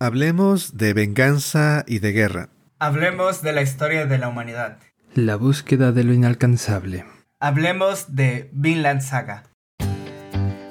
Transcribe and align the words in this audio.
Hablemos 0.00 0.76
de 0.76 0.92
venganza 0.92 1.84
y 1.86 2.00
de 2.00 2.10
guerra. 2.10 2.48
Hablemos 2.80 3.42
de 3.42 3.52
la 3.52 3.62
historia 3.62 4.06
de 4.06 4.18
la 4.18 4.28
humanidad. 4.28 4.78
La 5.14 5.36
búsqueda 5.36 5.92
de 5.92 6.02
lo 6.02 6.12
inalcanzable. 6.12 7.04
Hablemos 7.38 8.16
de 8.16 8.50
Vinland 8.52 9.02
Saga. 9.02 9.44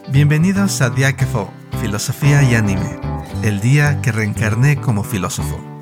Bienvenidos 0.10 0.82
a 0.82 0.90
Diakefo, 0.90 1.54
Filosofía 1.80 2.44
y 2.44 2.56
Anime, 2.56 3.00
el 3.44 3.62
día 3.62 4.02
que 4.02 4.12
reencarné 4.12 4.82
como 4.82 5.06
filósofo. 5.06 5.73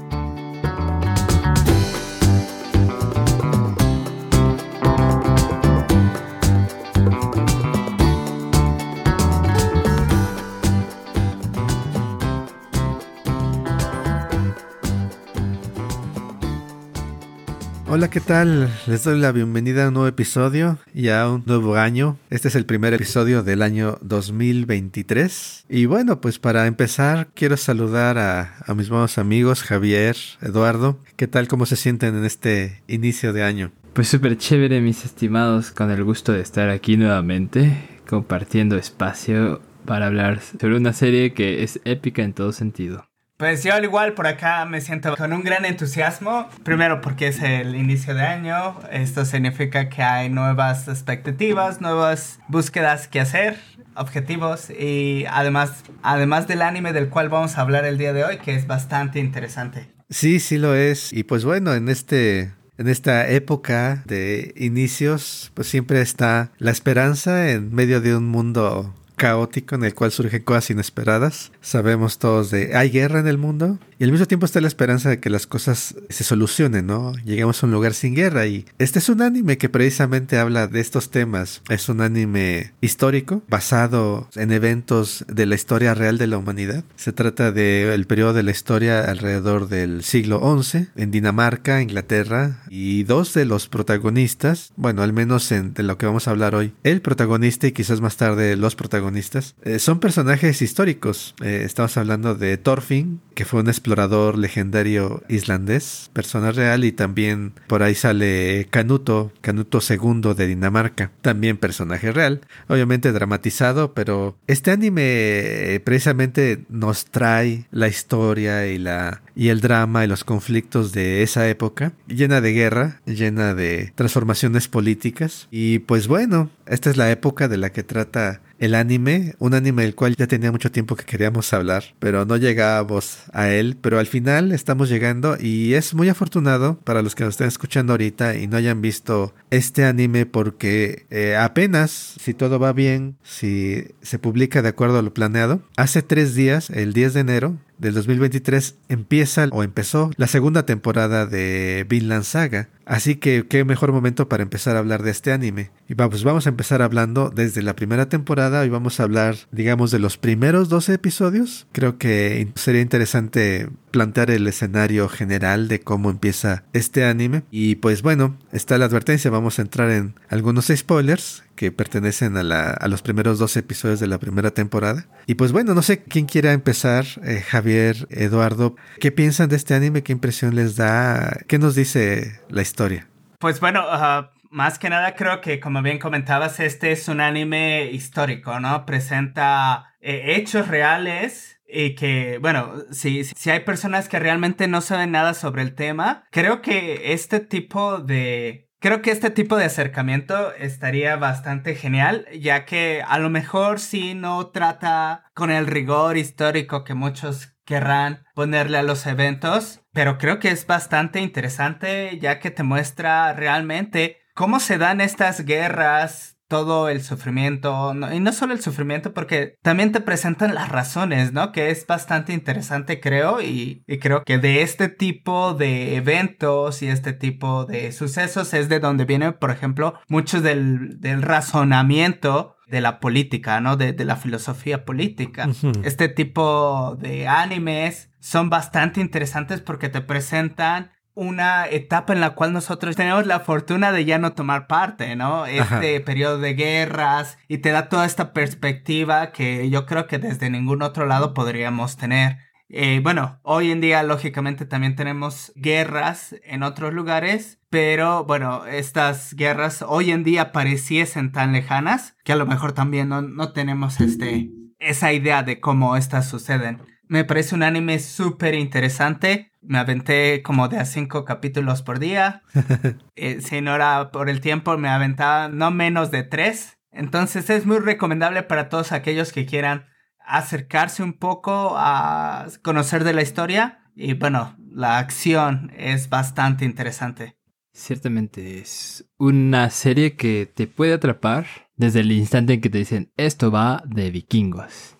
Hola, 17.93 18.09
¿qué 18.09 18.21
tal? 18.21 18.69
Les 18.87 19.03
doy 19.03 19.19
la 19.19 19.33
bienvenida 19.33 19.83
a 19.83 19.87
un 19.89 19.95
nuevo 19.95 20.07
episodio 20.07 20.77
y 20.93 21.09
a 21.09 21.27
un 21.27 21.43
nuevo 21.45 21.75
año. 21.75 22.17
Este 22.29 22.47
es 22.47 22.55
el 22.55 22.65
primer 22.65 22.93
episodio 22.93 23.43
del 23.43 23.61
año 23.61 23.97
2023. 23.99 25.65
Y 25.67 25.87
bueno, 25.87 26.21
pues 26.21 26.39
para 26.39 26.67
empezar, 26.67 27.27
quiero 27.33 27.57
saludar 27.57 28.17
a, 28.17 28.73
mis 28.75 28.87
buenos 28.87 29.17
amigos 29.17 29.63
Javier, 29.63 30.15
Eduardo. 30.41 30.99
¿Qué 31.17 31.27
tal? 31.27 31.49
¿Cómo 31.49 31.65
se 31.65 31.75
sienten 31.75 32.15
en 32.15 32.23
este 32.23 32.81
inicio 32.87 33.33
de 33.33 33.43
año? 33.43 33.73
Pues 33.91 34.07
súper 34.07 34.37
chévere, 34.37 34.79
mis 34.79 35.03
estimados, 35.03 35.71
con 35.71 35.91
el 35.91 36.05
gusto 36.05 36.31
de 36.31 36.39
estar 36.39 36.69
aquí 36.69 36.95
nuevamente, 36.95 37.89
compartiendo 38.07 38.77
espacio 38.77 39.61
para 39.85 40.07
hablar 40.07 40.39
sobre 40.39 40.77
una 40.77 40.93
serie 40.93 41.33
que 41.33 41.61
es 41.63 41.81
épica 41.83 42.23
en 42.23 42.31
todo 42.31 42.53
sentido. 42.53 43.10
Pues 43.41 43.63
yo 43.63 43.73
al 43.73 43.83
igual 43.83 44.13
por 44.13 44.27
acá 44.27 44.63
me 44.65 44.81
siento 44.81 45.17
con 45.17 45.33
un 45.33 45.41
gran 45.41 45.65
entusiasmo. 45.65 46.47
Primero 46.61 47.01
porque 47.01 47.29
es 47.29 47.41
el 47.41 47.75
inicio 47.75 48.13
de 48.13 48.21
año. 48.21 48.79
Esto 48.91 49.25
significa 49.25 49.89
que 49.89 50.03
hay 50.03 50.29
nuevas 50.29 50.87
expectativas, 50.87 51.81
nuevas 51.81 52.37
búsquedas 52.49 53.07
que 53.07 53.19
hacer, 53.19 53.57
objetivos 53.95 54.69
y 54.69 55.25
además, 55.27 55.83
además 56.03 56.47
del 56.47 56.61
anime 56.61 56.93
del 56.93 57.09
cual 57.09 57.29
vamos 57.29 57.57
a 57.57 57.61
hablar 57.61 57.83
el 57.85 57.97
día 57.97 58.13
de 58.13 58.25
hoy, 58.25 58.37
que 58.37 58.53
es 58.53 58.67
bastante 58.67 59.19
interesante. 59.19 59.87
Sí, 60.11 60.39
sí 60.39 60.59
lo 60.59 60.75
es. 60.75 61.11
Y 61.11 61.23
pues 61.23 61.43
bueno, 61.43 61.73
en 61.73 61.89
este 61.89 62.51
en 62.77 62.87
esta 62.87 63.27
época 63.27 64.03
de 64.05 64.53
inicios, 64.55 65.51
pues 65.55 65.67
siempre 65.67 66.01
está 66.01 66.51
la 66.59 66.69
esperanza 66.69 67.49
en 67.49 67.73
medio 67.73 68.01
de 68.01 68.15
un 68.15 68.27
mundo 68.27 68.93
caótico 69.21 69.75
en 69.75 69.83
el 69.83 69.93
cual 69.93 70.11
surgen 70.11 70.41
cosas 70.41 70.71
inesperadas. 70.71 71.51
Sabemos 71.61 72.17
todos 72.17 72.49
de 72.49 72.75
hay 72.75 72.89
guerra 72.89 73.19
en 73.19 73.27
el 73.27 73.37
mundo 73.37 73.77
y 74.01 74.03
al 74.03 74.11
mismo 74.11 74.25
tiempo 74.25 74.47
está 74.47 74.59
la 74.61 74.67
esperanza 74.67 75.09
de 75.09 75.19
que 75.19 75.29
las 75.29 75.45
cosas 75.45 75.93
se 76.09 76.23
solucionen, 76.23 76.87
¿no? 76.87 77.13
Lleguemos 77.23 77.61
a 77.61 77.67
un 77.67 77.71
lugar 77.71 77.93
sin 77.93 78.15
guerra 78.15 78.47
y 78.47 78.65
este 78.79 78.97
es 78.97 79.09
un 79.09 79.21
anime 79.21 79.59
que 79.59 79.69
precisamente 79.69 80.39
habla 80.39 80.65
de 80.65 80.79
estos 80.79 81.11
temas. 81.11 81.61
Es 81.69 81.87
un 81.87 82.01
anime 82.01 82.73
histórico 82.81 83.43
basado 83.47 84.27
en 84.33 84.51
eventos 84.53 85.23
de 85.27 85.45
la 85.45 85.53
historia 85.53 85.93
real 85.93 86.17
de 86.17 86.25
la 86.25 86.39
humanidad. 86.39 86.83
Se 86.95 87.13
trata 87.13 87.51
del 87.51 88.07
periodo 88.07 88.33
de 88.33 88.41
la 88.41 88.49
historia 88.49 89.03
alrededor 89.03 89.69
del 89.69 90.03
siglo 90.03 90.41
XI 90.59 90.87
en 90.95 91.11
Dinamarca, 91.11 91.79
Inglaterra 91.79 92.63
y 92.69 93.03
dos 93.03 93.35
de 93.35 93.45
los 93.45 93.67
protagonistas, 93.67 94.73
bueno, 94.77 95.03
al 95.03 95.13
menos 95.13 95.51
en, 95.51 95.75
de 95.75 95.83
lo 95.83 95.99
que 95.99 96.07
vamos 96.07 96.27
a 96.27 96.31
hablar 96.31 96.55
hoy, 96.55 96.73
el 96.81 97.03
protagonista 97.03 97.67
y 97.67 97.71
quizás 97.71 98.01
más 98.01 98.17
tarde 98.17 98.55
los 98.55 98.75
protagonistas 98.75 99.53
eh, 99.61 99.77
son 99.77 99.99
personajes 99.99 100.63
históricos. 100.63 101.35
Eh, 101.43 101.61
estamos 101.65 101.97
hablando 101.97 102.33
de 102.33 102.57
Thorfinn, 102.57 103.21
que 103.35 103.45
fue 103.45 103.59
un 103.59 103.67
explorador 103.67 103.90
legendario 104.37 105.23
islandés, 105.29 106.09
persona 106.13 106.51
real, 106.51 106.83
y 106.83 106.91
también 106.91 107.53
por 107.67 107.83
ahí 107.83 107.95
sale 107.95 108.67
Canuto, 108.69 109.31
Canuto 109.41 109.79
II 109.87 110.33
de 110.35 110.47
Dinamarca, 110.47 111.11
también 111.21 111.57
personaje 111.57 112.11
real, 112.11 112.41
obviamente 112.67 113.11
dramatizado, 113.11 113.93
pero 113.93 114.37
este 114.47 114.71
anime 114.71 115.03
eh, 115.03 115.81
precisamente 115.83 116.65
nos 116.69 117.05
trae 117.05 117.65
la 117.71 117.87
historia 117.87 118.67
y 118.67 118.77
la 118.77 119.21
y 119.35 119.49
el 119.49 119.61
drama 119.61 120.03
y 120.03 120.07
los 120.07 120.23
conflictos 120.23 120.91
de 120.91 121.23
esa 121.23 121.47
época, 121.47 121.93
llena 122.07 122.41
de 122.41 122.53
guerra, 122.53 123.01
llena 123.05 123.53
de 123.53 123.91
transformaciones 123.95 124.67
políticas 124.67 125.47
y 125.51 125.79
pues 125.79 126.07
bueno, 126.07 126.49
esta 126.65 126.89
es 126.89 126.97
la 126.97 127.11
época 127.11 127.47
de 127.47 127.57
la 127.57 127.71
que 127.71 127.83
trata 127.83 128.41
el 128.61 128.75
anime, 128.75 129.33
un 129.39 129.55
anime 129.55 129.81
del 129.81 129.95
cual 129.95 130.15
ya 130.15 130.27
tenía 130.27 130.51
mucho 130.51 130.71
tiempo 130.71 130.95
que 130.95 131.03
queríamos 131.03 131.51
hablar, 131.51 131.83
pero 131.97 132.25
no 132.25 132.37
llegábamos 132.37 133.23
a 133.33 133.49
él, 133.49 133.75
pero 133.81 133.97
al 133.97 134.05
final 134.05 134.51
estamos 134.51 134.87
llegando 134.87 135.35
y 135.39 135.73
es 135.73 135.95
muy 135.95 136.09
afortunado 136.09 136.77
para 136.83 137.01
los 137.01 137.15
que 137.15 137.23
nos 137.23 137.33
estén 137.33 137.47
escuchando 137.47 137.93
ahorita 137.93 138.35
y 138.35 138.45
no 138.45 138.57
hayan 138.57 138.79
visto 138.79 139.33
este 139.49 139.83
anime 139.83 140.27
porque 140.27 141.07
eh, 141.09 141.35
apenas, 141.35 141.89
si 142.21 142.35
todo 142.35 142.59
va 142.59 142.71
bien, 142.71 143.17
si 143.23 143.87
se 144.03 144.19
publica 144.19 144.61
de 144.61 144.69
acuerdo 144.69 144.99
a 144.99 145.01
lo 145.01 145.11
planeado, 145.11 145.63
hace 145.75 146.03
tres 146.03 146.35
días, 146.35 146.69
el 146.69 146.93
10 146.93 147.15
de 147.15 147.19
enero, 147.19 147.57
del 147.81 147.95
2023 147.95 148.75
empieza 148.89 149.47
o 149.51 149.63
empezó 149.63 150.11
la 150.15 150.27
segunda 150.27 150.65
temporada 150.65 151.25
de 151.25 151.85
Vinland 151.89 152.23
Saga. 152.23 152.69
Así 152.85 153.15
que 153.15 153.47
qué 153.47 153.63
mejor 153.65 153.91
momento 153.91 154.29
para 154.29 154.43
empezar 154.43 154.75
a 154.75 154.79
hablar 154.79 155.01
de 155.01 155.11
este 155.11 155.31
anime. 155.31 155.71
Y 155.87 155.95
vamos, 155.95 156.23
vamos 156.23 156.45
a 156.45 156.49
empezar 156.49 156.81
hablando 156.81 157.31
desde 157.33 157.63
la 157.63 157.75
primera 157.75 158.07
temporada 158.07 158.65
y 158.65 158.69
vamos 158.69 158.99
a 158.99 159.03
hablar, 159.03 159.35
digamos, 159.51 159.91
de 159.91 159.99
los 159.99 160.17
primeros 160.17 160.69
12 160.69 160.93
episodios. 160.93 161.67
Creo 161.71 161.97
que 161.97 162.49
sería 162.55 162.81
interesante 162.81 163.69
plantear 163.91 164.29
el 164.29 164.47
escenario 164.47 165.09
general 165.09 165.67
de 165.67 165.79
cómo 165.79 166.09
empieza 166.09 166.63
este 166.73 167.05
anime. 167.05 167.43
Y 167.49 167.75
pues 167.75 168.03
bueno, 168.03 168.37
está 168.51 168.77
la 168.77 168.85
advertencia, 168.85 169.31
vamos 169.31 169.57
a 169.57 169.63
entrar 169.63 169.89
en 169.89 170.15
algunos 170.29 170.67
spoilers 170.67 171.43
que 171.55 171.71
pertenecen 171.71 172.37
a, 172.37 172.43
la, 172.43 172.71
a 172.71 172.87
los 172.87 173.01
primeros 173.01 173.39
12 173.39 173.59
episodios 173.59 173.99
de 173.99 174.07
la 174.07 174.19
primera 174.19 174.51
temporada. 174.51 175.05
Y 175.27 175.35
pues 175.35 175.51
bueno, 175.51 175.73
no 175.73 175.81
sé 175.81 176.03
quién 176.03 176.25
quiera 176.25 176.53
empezar, 176.53 177.05
eh, 177.23 177.41
Javier, 177.41 178.07
Eduardo, 178.09 178.75
¿qué 178.99 179.11
piensan 179.11 179.49
de 179.49 179.55
este 179.55 179.73
anime? 179.73 180.03
¿Qué 180.03 180.11
impresión 180.11 180.55
les 180.55 180.75
da? 180.75 181.37
¿Qué 181.47 181.59
nos 181.59 181.75
dice 181.75 182.41
la 182.49 182.61
historia? 182.61 183.07
Pues 183.39 183.59
bueno, 183.59 183.83
uh, 183.85 184.25
más 184.51 184.77
que 184.79 184.89
nada 184.89 185.15
creo 185.15 185.41
que 185.41 185.59
como 185.59 185.81
bien 185.81 185.97
comentabas, 185.97 186.59
este 186.59 186.91
es 186.91 187.07
un 187.07 187.21
anime 187.21 187.89
histórico, 187.91 188.59
¿no? 188.59 188.85
Presenta 188.85 189.95
eh, 190.01 190.35
hechos 190.35 190.67
reales 190.67 191.59
y 191.67 191.95
que, 191.95 192.37
bueno, 192.41 192.83
si, 192.91 193.23
si 193.23 193.49
hay 193.49 193.61
personas 193.61 194.09
que 194.09 194.19
realmente 194.19 194.67
no 194.67 194.81
saben 194.81 195.11
nada 195.11 195.33
sobre 195.33 195.61
el 195.61 195.73
tema, 195.73 196.25
creo 196.31 196.61
que 196.61 197.13
este 197.13 197.39
tipo 197.39 197.99
de 197.99 198.70
Creo 198.81 199.03
que 199.03 199.11
este 199.11 199.29
tipo 199.29 199.57
de 199.57 199.65
acercamiento 199.65 200.55
estaría 200.55 201.15
bastante 201.15 201.75
genial, 201.75 202.25
ya 202.39 202.65
que 202.65 203.03
a 203.07 203.19
lo 203.19 203.29
mejor 203.29 203.79
sí 203.79 204.15
no 204.15 204.47
trata 204.47 205.25
con 205.35 205.51
el 205.51 205.67
rigor 205.67 206.17
histórico 206.17 206.83
que 206.83 206.95
muchos 206.95 207.53
querrán 207.63 208.25
ponerle 208.33 208.79
a 208.79 208.83
los 208.83 209.05
eventos, 209.05 209.83
pero 209.93 210.17
creo 210.17 210.39
que 210.39 210.49
es 210.49 210.65
bastante 210.65 211.19
interesante 211.21 212.17
ya 212.19 212.39
que 212.39 212.49
te 212.49 212.63
muestra 212.63 213.33
realmente 213.33 214.17
cómo 214.33 214.59
se 214.59 214.79
dan 214.79 214.99
estas 214.99 215.45
guerras 215.45 216.39
todo 216.51 216.89
el 216.89 217.01
sufrimiento, 217.01 217.93
y 218.11 218.19
no 218.19 218.33
solo 218.33 218.51
el 218.51 218.59
sufrimiento, 218.59 219.13
porque 219.13 219.55
también 219.61 219.93
te 219.93 220.01
presentan 220.01 220.53
las 220.53 220.67
razones, 220.67 221.31
¿no? 221.31 221.53
Que 221.53 221.69
es 221.69 221.87
bastante 221.87 222.33
interesante, 222.33 222.99
creo, 222.99 223.41
y, 223.41 223.85
creo 224.01 224.25
que 224.25 224.37
de 224.37 224.61
este 224.61 224.89
tipo 224.89 225.53
de 225.53 225.95
eventos 225.95 226.81
y 226.81 226.89
este 226.89 227.13
tipo 227.13 227.63
de 227.63 227.93
sucesos 227.93 228.53
es 228.53 228.67
de 228.67 228.81
donde 228.81 229.05
viene, 229.05 229.31
por 229.31 229.49
ejemplo, 229.49 229.93
mucho 230.09 230.41
del, 230.41 230.99
razonamiento 231.21 232.57
de 232.67 232.81
la 232.81 232.99
política, 232.99 233.61
¿no? 233.61 233.77
De, 233.77 233.93
la 234.03 234.17
filosofía 234.17 234.83
política. 234.83 235.47
Este 235.85 236.09
tipo 236.09 236.97
de 236.99 237.29
animes 237.29 238.11
son 238.19 238.49
bastante 238.49 238.99
interesantes 238.99 239.61
porque 239.61 239.87
te 239.87 240.01
presentan 240.01 240.91
una 241.13 241.67
etapa 241.67 242.13
en 242.13 242.21
la 242.21 242.31
cual 242.31 242.53
nosotros 242.53 242.95
tenemos 242.95 243.25
la 243.25 243.41
fortuna 243.41 243.91
de 243.91 244.05
ya 244.05 244.17
no 244.17 244.33
tomar 244.33 244.67
parte, 244.67 245.15
¿no? 245.15 245.45
Este 245.45 245.99
periodo 246.01 246.39
de 246.39 246.53
guerras 246.53 247.37
y 247.47 247.59
te 247.59 247.71
da 247.71 247.89
toda 247.89 248.05
esta 248.05 248.33
perspectiva 248.33 249.31
que 249.31 249.69
yo 249.69 249.85
creo 249.85 250.07
que 250.07 250.19
desde 250.19 250.49
ningún 250.49 250.81
otro 250.81 251.05
lado 251.05 251.33
podríamos 251.33 251.97
tener. 251.97 252.37
Eh, 252.73 253.01
bueno, 253.03 253.39
hoy 253.43 253.69
en 253.69 253.81
día 253.81 254.01
lógicamente 254.01 254.65
también 254.65 254.95
tenemos 254.95 255.51
guerras 255.55 256.35
en 256.45 256.63
otros 256.63 256.93
lugares, 256.93 257.59
pero 257.69 258.23
bueno, 258.23 258.65
estas 258.65 259.33
guerras 259.33 259.83
hoy 259.85 260.11
en 260.11 260.23
día 260.23 260.53
pareciesen 260.53 261.33
tan 261.33 261.51
lejanas 261.51 262.15
que 262.23 262.31
a 262.31 262.37
lo 262.37 262.45
mejor 262.45 262.71
también 262.71 263.09
no, 263.09 263.21
no 263.21 263.51
tenemos 263.51 263.99
este, 263.99 264.51
esa 264.79 265.11
idea 265.11 265.43
de 265.43 265.59
cómo 265.59 265.97
estas 265.97 266.29
suceden. 266.29 266.81
Me 267.09 267.25
parece 267.25 267.55
un 267.55 267.63
anime 267.63 267.99
súper 267.99 268.55
interesante 268.55 269.50
me 269.61 269.77
aventé 269.77 270.41
como 270.43 270.67
de 270.67 270.77
a 270.77 270.85
cinco 270.85 271.25
capítulos 271.25 271.81
por 271.81 271.99
día. 271.99 272.43
Eh, 273.15 273.41
si 273.41 273.61
no 273.61 273.75
era 273.75 274.11
por 274.11 274.29
el 274.29 274.41
tiempo, 274.41 274.77
me 274.77 274.89
aventaba 274.89 275.47
no 275.47 275.69
menos 275.69 276.09
de 276.09 276.23
tres. 276.23 276.79
Entonces 276.91 277.49
es 277.51 277.65
muy 277.67 277.77
recomendable 277.77 278.41
para 278.41 278.67
todos 278.67 278.91
aquellos 278.91 279.31
que 279.31 279.45
quieran 279.45 279.85
acercarse 280.25 281.03
un 281.03 281.13
poco 281.13 281.75
a 281.77 282.47
conocer 282.63 283.03
de 283.03 283.13
la 283.13 283.21
historia. 283.21 283.83
Y 283.95 284.13
bueno, 284.13 284.55
la 284.71 284.97
acción 284.97 285.71
es 285.77 286.09
bastante 286.09 286.65
interesante. 286.65 287.37
Ciertamente 287.73 288.59
es 288.59 289.05
una 289.17 289.69
serie 289.69 290.15
que 290.15 290.51
te 290.51 290.67
puede 290.67 290.93
atrapar 290.93 291.45
desde 291.75 291.99
el 292.01 292.11
instante 292.11 292.53
en 292.53 292.61
que 292.61 292.69
te 292.69 292.79
dicen 292.79 293.11
esto 293.17 293.51
va 293.51 293.83
de 293.85 294.09
vikingos. 294.09 294.97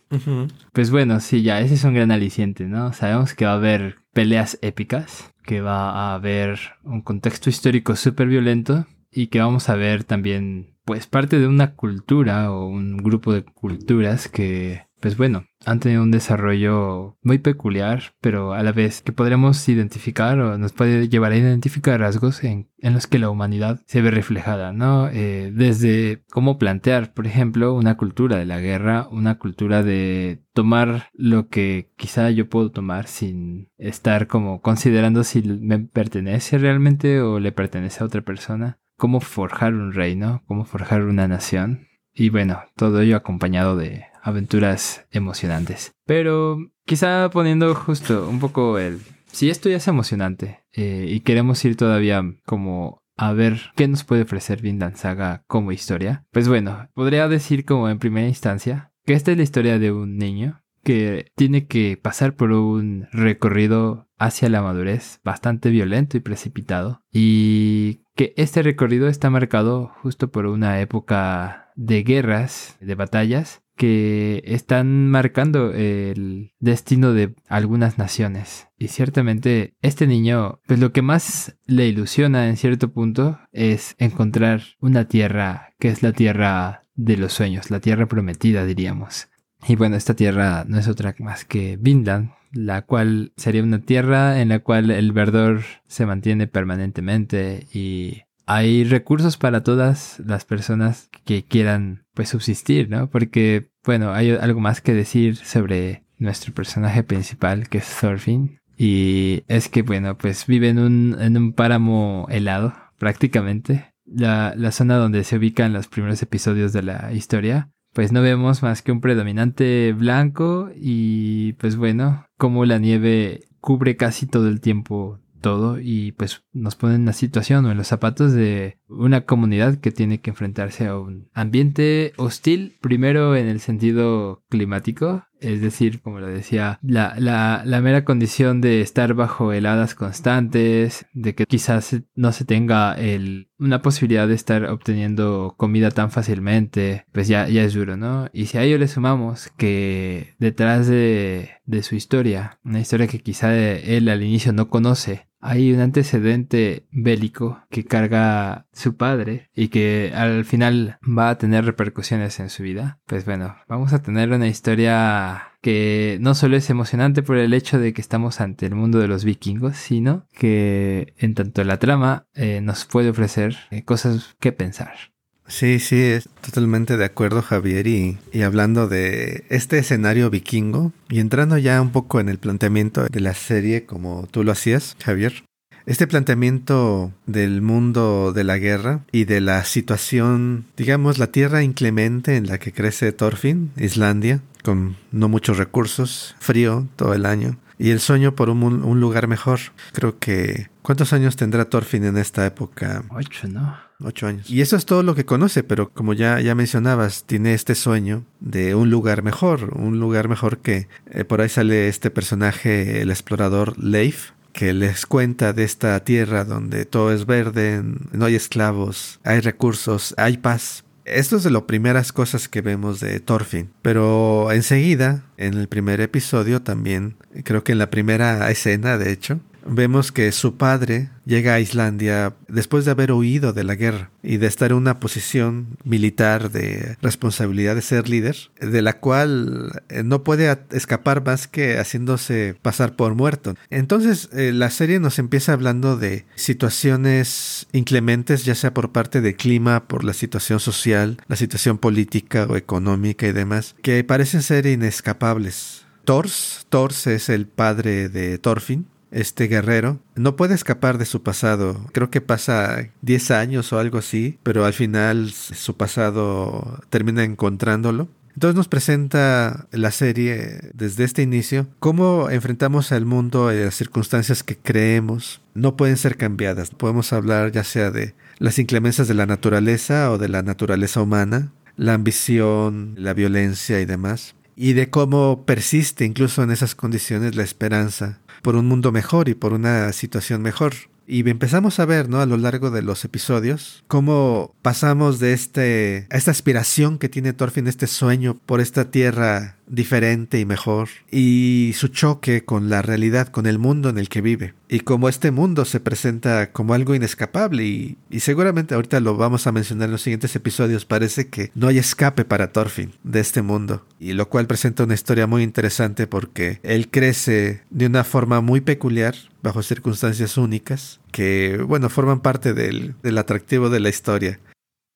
Pues 0.74 0.92
bueno, 0.92 1.20
sí, 1.22 1.42
ya, 1.42 1.62
ese 1.62 1.76
es 1.76 1.84
un 1.86 1.94
gran 1.94 2.12
aliciente, 2.12 2.66
¿no? 2.66 2.92
Sabemos 2.92 3.34
que 3.34 3.46
va 3.46 3.52
a 3.52 3.56
haber 3.56 4.01
peleas 4.14 4.58
épicas, 4.62 5.34
que 5.44 5.62
va 5.62 5.92
a 5.92 6.14
haber 6.16 6.60
un 6.84 7.02
contexto 7.02 7.50
histórico 7.50 7.96
súper 7.96 8.28
violento 8.28 8.86
y 9.12 9.28
que 9.28 9.40
vamos 9.40 9.70
a 9.70 9.76
ver 9.76 10.04
también, 10.04 10.78
pues, 10.86 11.08
parte 11.08 11.40
de 11.40 11.48
una 11.48 11.76
cultura 11.76 12.52
o 12.52 12.66
un 12.66 12.98
grupo 12.98 13.34
de 13.34 13.44
culturas 13.44 14.28
que 14.28 14.88
pues 15.02 15.18
bueno, 15.18 15.46
han 15.66 15.80
tenido 15.80 16.04
un 16.04 16.12
desarrollo 16.12 17.18
muy 17.24 17.40
peculiar, 17.40 18.14
pero 18.22 18.54
a 18.54 18.64
la 18.64 18.72
vez 18.72 19.02
que 19.02 19.12
podremos 19.12 19.68
identificar 19.68 20.40
o 20.40 20.58
nos 20.58 20.74
puede 20.74 21.10
llevar 21.10 21.32
a 21.32 21.38
identificar 21.38 22.00
rasgos 22.00 22.44
en, 22.44 22.70
los 22.78 23.08
que 23.08 23.20
la 23.20 23.30
humanidad 23.30 23.82
se 23.88 24.02
ve 24.02 24.12
reflejada, 24.12 24.74
¿no? 24.74 25.10
Eh, 25.10 25.52
desde 25.54 26.24
cómo 26.32 26.58
plantear, 26.58 27.14
por 27.14 27.28
ejemplo, 27.28 27.74
una 27.74 27.98
cultura 27.98 28.38
de 28.38 28.46
la 28.46 28.60
guerra, 28.60 29.08
una 29.12 29.38
cultura 29.38 29.84
de 29.84 30.44
tomar 30.54 31.10
lo 31.14 31.48
que 31.48 31.92
quizá 31.98 32.30
yo 32.30 32.48
puedo 32.48 32.72
tomar 32.72 33.08
sin 33.08 33.70
estar 33.78 34.28
como 34.28 34.62
considerando 34.62 35.24
si 35.24 35.42
me 35.42 35.80
pertenece 35.80 36.58
realmente 36.58 37.22
o 37.22 37.40
le 37.40 37.52
pertenece 37.52 38.04
a 38.04 38.06
otra 38.06 38.22
persona, 38.22 38.80
cómo 38.98 39.20
forjar 39.20 39.74
un 39.74 39.94
reino, 39.94 40.44
cómo 40.46 40.64
forjar 40.64 41.02
una 41.04 41.28
nación. 41.28 41.88
Y 42.14 42.30
bueno, 42.30 42.62
todo 42.76 43.02
ello 43.02 43.16
acompañado 43.16 43.76
de 43.76 44.11
aventuras 44.22 45.06
emocionantes. 45.12 45.94
Pero 46.06 46.58
quizá 46.86 47.30
poniendo 47.32 47.74
justo 47.76 48.28
un 48.30 48.40
poco 48.40 48.78
el... 48.80 49.00
Si 49.32 49.50
esto 49.50 49.70
ya 49.70 49.78
es 49.78 49.88
emocionante 49.88 50.66
eh, 50.74 51.06
y 51.08 51.22
queremos 51.22 51.64
ir 51.64 51.78
todavía 51.78 52.22
como 52.46 53.02
a 53.16 53.34
ver 53.34 53.72
qué 53.76 53.88
nos 53.88 54.04
puede 54.04 54.24
ofrecer 54.24 54.62
Vinland 54.62 54.96
Saga 54.96 55.44
como 55.48 55.72
historia, 55.72 56.26
pues 56.32 56.48
bueno, 56.48 56.90
podría 56.94 57.28
decir 57.28 57.66
como 57.66 57.88
en 57.88 58.00
primera 58.00 58.28
instancia 58.28 58.92
que 59.06 59.14
esta 59.14 59.32
es 59.32 59.38
la 59.38 59.44
historia 59.44 59.80
de 59.80 59.92
un 59.92 60.18
niño 60.18 60.64
que 60.84 61.32
tiene 61.36 61.68
que 61.68 61.98
pasar 62.02 62.36
por 62.36 62.52
un 62.52 63.08
recorrido 63.12 64.10
hacia 64.18 64.50
la 64.50 64.62
madurez 64.62 65.20
bastante 65.24 65.70
violento 65.70 66.18
y 66.18 66.22
precipitado 66.22 67.04
y 67.12 68.04
que 68.16 68.34
este 68.38 68.62
recorrido 68.62 69.08
está 69.08 69.30
marcado 69.30 69.92
justo 70.02 70.32
por 70.32 70.46
una 70.46 70.80
época 70.82 71.72
de 71.76 72.04
guerras, 72.04 72.78
de 72.82 72.96
batallas 72.96 73.64
que 73.82 74.44
están 74.46 75.10
marcando 75.10 75.74
el 75.74 76.52
destino 76.60 77.14
de 77.14 77.34
algunas 77.48 77.98
naciones. 77.98 78.68
Y 78.78 78.90
ciertamente 78.90 79.74
este 79.82 80.06
niño, 80.06 80.60
pues 80.68 80.80
lo 80.80 80.92
que 80.92 81.02
más 81.02 81.58
le 81.66 81.88
ilusiona 81.88 82.48
en 82.48 82.58
cierto 82.58 82.94
punto 82.94 83.40
es 83.52 83.96
encontrar 83.98 84.62
una 84.82 85.06
tierra 85.06 85.74
que 85.80 85.88
es 85.88 86.04
la 86.04 86.12
tierra 86.12 86.84
de 86.94 87.18
los 87.18 87.34
sueños, 87.34 87.72
la 87.72 87.80
tierra 87.80 88.06
prometida 88.06 88.68
diríamos. 88.68 89.30
Y 89.68 89.78
bueno, 89.78 89.96
esta 89.96 90.14
tierra 90.14 90.64
no 90.68 90.78
es 90.78 90.88
otra 90.88 91.16
más 91.18 91.44
que 91.44 91.80
Vinland, 91.82 92.30
la 92.52 92.84
cual 92.84 93.34
sería 93.36 93.64
una 93.64 93.82
tierra 93.82 94.42
en 94.42 94.50
la 94.50 94.60
cual 94.60 94.92
el 94.92 95.12
verdor 95.12 95.64
se 95.88 96.06
mantiene 96.06 96.46
permanentemente 96.46 97.66
y 97.74 98.22
hay 98.54 98.84
recursos 98.84 99.38
para 99.38 99.64
todas 99.64 100.22
las 100.26 100.46
personas 100.46 101.10
que 101.26 101.44
quieran 101.46 102.06
pues 102.14 102.30
subsistir, 102.30 102.90
¿no? 102.90 103.10
Porque 103.10 103.72
bueno, 103.86 104.14
hay 104.14 104.32
algo 104.32 104.60
más 104.60 104.82
que 104.82 104.94
decir 104.94 105.38
sobre 105.38 106.04
nuestro 106.18 106.54
personaje 106.54 107.04
principal 107.04 107.70
que 107.70 107.80
es 107.80 107.98
Thorfinn 108.00 108.60
y 108.78 109.44
es 109.48 109.70
que 109.70 109.84
bueno, 109.84 110.18
pues 110.18 110.46
vive 110.48 110.70
en 110.70 110.80
un, 110.80 111.18
en 111.20 111.38
un 111.38 111.54
páramo 111.54 112.28
helado 112.30 112.74
prácticamente. 112.98 113.94
La, 114.06 114.54
la 114.58 114.72
zona 114.72 114.98
donde 114.98 115.24
se 115.24 115.38
ubican 115.38 115.74
los 115.74 115.88
primeros 115.88 116.22
episodios 116.22 116.74
de 116.74 116.82
la 116.84 117.14
historia 117.14 117.70
pues 117.94 118.12
no 118.12 118.22
vemos 118.22 118.64
más 118.64 118.82
que 118.82 118.92
un 118.92 119.02
predominante 119.02 119.94
blanco 119.94 120.70
y 120.76 121.54
pues 121.54 121.76
bueno, 121.76 122.26
como 122.38 122.66
la 122.66 122.78
nieve 122.80 123.42
cubre 123.60 123.98
casi 123.98 124.28
todo 124.28 124.48
el 124.48 124.62
tiempo 124.62 125.20
todo 125.42 125.80
y 125.80 126.14
pues 126.14 126.44
nos 126.54 126.76
ponen 126.76 127.02
en 127.02 127.06
la 127.06 127.14
situación 127.14 127.66
o 127.66 127.72
en 127.72 127.78
los 127.78 127.88
zapatos 127.88 128.32
de 128.34 128.78
una 128.88 129.26
comunidad 129.26 129.80
que 129.80 129.92
tiene 129.92 130.22
que 130.22 130.30
enfrentarse 130.30 130.88
a 130.88 130.98
un 130.98 131.30
ambiente 131.34 132.14
hostil, 132.18 132.78
primero 132.82 133.36
en 133.36 133.48
el 133.48 133.60
sentido 133.60 134.44
climático, 134.50 135.26
es 135.42 135.60
decir, 135.60 136.02
como 136.02 136.20
lo 136.20 136.28
decía, 136.28 136.80
la, 136.84 137.16
la, 137.18 137.64
la, 137.66 137.82
mera 137.82 138.06
condición 138.06 138.62
de 138.62 138.82
estar 138.82 139.16
bajo 139.16 139.52
heladas 139.52 139.96
constantes, 139.96 141.08
de 141.14 141.34
que 141.34 141.46
quizás 141.48 142.00
no 142.14 142.32
se 142.32 142.46
tenga 142.46 142.94
el, 142.94 143.50
una 143.58 143.82
posibilidad 143.82 144.28
de 144.28 144.36
estar 144.36 144.66
obteniendo 144.66 145.56
comida 145.58 145.90
tan 145.90 146.12
fácilmente, 146.12 147.06
pues 147.12 147.28
ya, 147.28 147.50
ya 147.50 147.64
es 147.64 147.74
duro, 147.74 147.98
¿no? 147.98 148.30
Y 148.34 148.46
si 148.46 148.60
a 148.60 148.64
ello 148.64 148.78
le 148.78 148.88
sumamos 148.88 149.50
que 149.58 150.36
detrás 150.38 150.88
de, 150.88 151.50
de 151.66 151.84
su 151.84 151.96
historia, 151.96 152.60
una 152.64 152.80
historia 152.80 153.08
que 153.08 153.20
quizá 153.20 153.58
él 153.58 154.10
al 154.10 154.22
inicio 154.22 154.54
no 154.54 154.70
conoce, 154.70 155.31
hay 155.42 155.74
un 155.74 155.82
antecedente 155.82 156.86
bélico 156.92 157.64
que 157.70 157.84
carga 157.84 158.68
su 158.72 158.96
padre 158.96 159.50
y 159.56 159.70
que 159.70 160.12
al 160.16 160.46
final 160.46 160.98
va 161.02 161.30
a 161.30 161.38
tener 161.38 161.66
repercusiones 161.66 162.40
en 162.40 162.50
su 162.50 162.64
vida, 162.64 163.00
pues 163.06 163.26
bueno, 163.26 163.56
vamos 163.68 163.94
a 163.94 164.02
tener 164.02 164.32
una 164.32 164.48
historia 164.48 165.52
que 165.62 166.18
no 166.22 166.34
solo 166.36 166.58
es 166.58 166.70
emocionante 166.70 167.24
por 167.24 167.38
el 167.38 167.54
hecho 167.54 167.80
de 167.80 167.94
que 167.94 168.02
estamos 168.02 168.42
ante 168.42 168.66
el 168.66 168.76
mundo 168.76 169.00
de 169.00 169.08
los 169.08 169.26
vikingos, 169.26 169.78
sino 169.78 170.26
que 170.34 171.14
en 171.18 171.36
tanto 171.36 171.64
la 171.64 171.78
trama 171.78 172.28
eh, 172.34 172.62
nos 172.62 172.86
puede 172.86 173.10
ofrecer 173.10 173.56
eh, 173.70 173.84
cosas 173.84 174.36
que 174.40 174.52
pensar. 174.52 175.12
Sí, 175.52 175.80
sí, 175.80 176.02
es 176.02 176.30
totalmente 176.40 176.96
de 176.96 177.04
acuerdo 177.04 177.42
Javier 177.42 177.86
y, 177.86 178.18
hablando 178.42 178.88
de 178.88 179.44
este 179.50 179.80
escenario 179.80 180.30
vikingo 180.30 180.94
y 181.10 181.20
entrando 181.20 181.58
ya 181.58 181.82
un 181.82 181.92
poco 181.92 182.22
en 182.22 182.30
el 182.30 182.40
planteamiento 182.40 183.06
de 183.06 183.20
la 183.20 183.34
serie 183.34 183.86
como 183.86 184.28
tú 184.32 184.46
lo 184.46 184.54
hacías, 184.54 184.96
Javier, 185.04 185.44
este 185.86 186.08
planteamiento 186.08 187.12
del 187.26 187.62
mundo 187.62 188.32
de 188.32 188.46
la 188.46 188.58
guerra 188.58 189.02
y 189.12 189.26
de 189.26 189.42
la 189.42 189.66
situación, 189.66 190.66
digamos, 190.78 191.18
la 191.18 191.28
tierra 191.28 191.64
inclemente 191.64 192.38
en 192.38 192.48
la 192.48 192.58
que 192.58 192.72
crece 192.72 193.12
Thorfinn, 193.12 193.72
Islandia, 193.76 194.42
con 194.64 194.96
no 195.12 195.28
muchos 195.28 195.58
recursos, 195.58 196.34
frío 196.40 196.88
todo 196.96 197.14
el 197.14 197.26
año, 197.26 197.58
y 197.78 197.90
el 197.90 198.00
sueño 198.00 198.36
por 198.36 198.50
un, 198.50 199.02
lugar 199.02 199.28
mejor. 199.28 199.60
Creo 199.92 200.18
que... 200.18 200.70
¿Cuántos 200.82 201.14
años 201.14 201.36
tendrá 201.36 201.66
Thorfinn 201.66 202.06
en 202.06 202.18
esta 202.18 202.46
época? 202.46 203.04
Ocho, 203.10 203.48
¿no? 203.48 203.91
Ocho 204.04 204.28
años. 204.28 204.50
Y 204.50 204.62
eso 204.62 204.76
es 204.76 204.86
todo 204.86 205.04
lo 205.04 205.16
que 205.16 205.26
conoce, 205.26 205.64
pero 205.64 205.90
como 205.90 206.14
ya, 206.14 206.40
ya 206.40 206.56
mencionabas, 206.56 207.24
tiene 207.26 207.54
este 207.54 207.76
sueño 207.76 208.24
de 208.40 208.76
un 208.76 208.90
lugar 208.90 209.24
mejor, 209.24 209.78
un 209.78 210.00
lugar 210.00 210.28
mejor 210.28 210.60
que... 210.60 210.88
Eh, 211.12 211.24
por 211.24 211.42
ahí 211.42 211.50
sale 211.50 211.88
este 211.88 212.10
personaje, 212.10 213.02
el 213.02 213.12
explorador 213.12 213.78
Leif, 213.78 214.32
que 214.54 214.74
les 214.74 215.06
cuenta 215.06 215.54
de 215.54 215.64
esta 215.64 216.04
tierra 216.04 216.46
donde 216.46 216.86
todo 216.86 217.12
es 217.14 217.26
verde, 217.26 217.84
no 218.12 218.26
hay 218.26 218.36
esclavos, 218.36 219.20
hay 219.24 219.40
recursos, 219.40 220.14
hay 220.18 220.38
paz. 220.38 220.84
Esto 221.06 221.38
es 221.38 221.44
de 221.44 221.52
las 221.52 221.64
primeras 221.64 222.14
cosas 222.14 222.48
que 222.48 222.62
vemos 222.62 223.00
de 223.00 223.20
Thorfinn. 223.20 223.72
Pero 223.82 224.52
enseguida, 224.52 225.24
en 225.38 225.56
el 225.56 225.68
primer 225.68 226.00
episodio 226.00 226.62
también, 226.62 227.16
creo 227.44 227.64
que 227.64 227.72
en 227.72 227.80
la 227.80 227.90
primera 227.90 228.50
escena, 228.52 228.98
de 228.98 229.12
hecho, 229.12 229.40
vemos 229.66 230.12
que 230.12 230.32
su 230.32 230.56
padre 230.56 231.10
llega 231.26 231.54
a 231.54 231.60
Islandia 231.60 232.36
después 232.48 232.86
de 232.86 232.92
haber 232.92 233.12
huido 233.12 233.54
de 233.54 233.64
la 233.64 233.76
guerra 233.76 234.10
y 234.24 234.38
de 234.38 234.48
estar 234.48 234.72
en 234.72 234.78
una 234.78 235.00
posición 235.00 235.78
militar 235.84 236.52
de 236.52 236.98
responsabilidad 237.02 237.76
de 237.76 237.82
ser 237.82 238.10
líder, 238.10 238.38
de 238.60 238.82
la 238.82 238.94
cual 239.00 239.82
eh, 239.90 240.04
no 240.04 240.24
puede 240.24 240.58
escapar 240.72 241.24
más 241.24 241.48
que 241.48 241.78
haciéndose 241.78 242.56
pasar 242.62 242.96
por 242.96 243.16
muerto. 243.16 243.56
Entonces 243.70 244.30
eh, 244.34 244.52
la 244.54 244.70
serie 244.70 245.00
nos 245.00 245.20
empieza 245.20 245.54
hablando 245.54 245.98
de 245.98 246.26
situaciones 246.36 247.68
inclementes, 247.72 248.46
ya 248.46 248.56
sea 248.56 248.74
por 248.74 248.92
parte 248.92 249.22
del 249.22 249.36
clima, 249.36 249.88
por 249.88 250.04
la 250.04 250.14
situación 250.14 250.60
social, 250.60 251.18
la 251.28 251.36
situación 251.36 251.78
política 251.78 252.46
o 252.50 252.56
económica 252.56 253.28
y 253.28 253.32
demás, 253.32 253.76
que 253.82 254.04
parecen 254.04 254.42
ser 254.42 254.66
inescapables. 254.66 255.86
Thors, 256.04 256.66
Thors 256.70 257.08
es 257.08 257.30
el 257.30 257.48
padre 257.48 258.10
de 258.10 258.38
Thorfinn, 258.40 258.88
este 259.12 259.48
guerrero, 259.48 260.00
no 260.16 260.36
puede 260.36 260.56
escapar 260.56 260.98
de 260.98 261.06
su 261.06 261.22
pasado. 261.22 261.86
Creo 261.92 262.10
que 262.10 262.22
pasa 262.22 262.90
10 263.02 263.32
años 263.32 263.72
o 263.74 263.80
algo 263.80 263.98
así, 263.98 264.40
pero 264.44 264.66
al 264.66 264.74
final 264.74 265.32
su 265.32 265.78
pasado 265.78 266.82
termina 266.90 267.24
encontrándolo. 267.24 268.08
Entonces 268.34 268.56
nos 268.56 268.70
presenta 268.70 269.68
la 269.72 269.92
serie 269.92 270.72
desde 270.74 271.04
este 271.04 271.22
inicio 271.22 271.68
cómo 271.80 272.30
enfrentamos 272.30 272.94
al 272.94 273.06
mundo 273.06 273.54
y 273.54 273.60
las 273.60 273.76
circunstancias 273.76 274.42
que 274.42 274.58
creemos 274.58 275.42
no 275.54 275.76
pueden 275.76 275.98
ser 275.98 276.16
cambiadas. 276.16 276.70
Podemos 276.70 277.12
hablar 277.12 277.52
ya 277.52 277.66
sea 277.66 277.92
de 277.92 278.16
las 278.38 278.58
inclemencias 278.58 279.10
de 279.10 279.16
la 279.16 279.26
naturaleza 279.26 280.12
o 280.12 280.18
de 280.18 280.30
la 280.30 280.44
naturaleza 280.44 281.02
humana, 281.02 281.52
la 281.76 281.94
ambición, 281.94 282.94
la 282.98 283.14
violencia 283.14 283.82
y 283.82 283.86
demás. 283.86 284.36
y 284.56 284.74
de 284.74 284.90
cómo 284.90 285.46
persiste 285.46 286.06
incluso 286.06 286.44
en 286.44 286.52
esas 286.52 286.76
condiciones 286.76 287.36
la 287.36 287.42
esperanza 287.44 288.20
por 288.42 288.56
un 288.56 288.68
mundo 288.68 288.92
mejor 288.92 289.30
y 289.30 289.34
por 289.34 289.54
una 289.54 289.92
situación 289.94 290.42
mejor. 290.42 290.74
Y 291.08 291.28
empezamos 291.30 291.80
a 291.80 291.86
ver, 291.86 292.10
¿no? 292.10 292.22
A 292.22 292.26
lo 292.26 292.38
largo 292.38 292.72
de 292.72 292.82
los 292.82 293.04
episodios, 293.04 293.84
cómo 293.88 294.56
pasamos 294.62 295.20
de 295.20 295.34
este, 295.34 296.08
a 296.10 296.18
esta 296.18 296.32
aspiración 296.32 296.98
que 296.98 297.10
tiene 297.10 297.34
Thorfinn, 297.34 297.68
este 297.68 297.88
sueño 297.88 298.38
por 298.46 298.62
esta 298.62 298.92
tierra 298.92 299.58
diferente 299.68 300.40
y 300.40 300.46
mejor, 300.46 300.90
y 301.10 301.72
su 301.76 301.88
choque 301.88 302.44
con 302.44 302.70
la 302.70 302.82
realidad, 302.82 303.30
con 303.30 303.46
el 303.46 303.58
mundo 303.58 303.90
en 303.90 303.98
el 303.98 304.10
que 304.10 304.22
vive, 304.22 304.54
y 304.68 304.82
cómo 304.82 305.08
este 305.08 305.32
mundo 305.32 305.64
se 305.64 305.80
presenta 305.80 306.52
como 306.52 306.74
algo 306.74 306.94
inescapable, 306.94 307.64
y, 307.64 307.98
y 308.10 308.20
seguramente 308.20 308.76
ahorita 308.76 309.00
lo 309.00 309.16
vamos 309.16 309.48
a 309.48 309.54
mencionar 309.54 309.86
en 309.86 309.94
los 309.94 310.02
siguientes 310.02 310.36
episodios, 310.36 310.86
parece 310.86 311.30
que 311.30 311.52
no 311.56 311.68
hay 311.68 311.78
escape 311.78 312.26
para 312.26 312.52
Thorfinn 312.52 312.92
de 313.04 313.22
este 313.22 313.42
mundo, 313.42 313.86
y 313.98 314.12
lo 314.12 314.28
cual 314.28 314.46
presenta 314.46 314.84
una 314.84 314.94
historia 314.94 315.26
muy 315.26 315.42
interesante 315.42 316.06
porque 316.06 316.60
él 316.64 316.90
crece 316.90 317.62
de 317.70 317.86
una 317.86 318.04
forma 318.04 318.42
muy 318.42 318.60
peculiar, 318.60 319.16
bajo 319.42 319.64
circunstancias 319.64 320.38
únicas, 320.38 321.00
que, 321.12 321.58
bueno, 321.58 321.90
forman 321.90 322.22
parte 322.22 322.54
del, 322.54 322.96
del 323.02 323.18
atractivo 323.18 323.70
de 323.70 323.80
la 323.80 323.90
historia. 323.90 324.40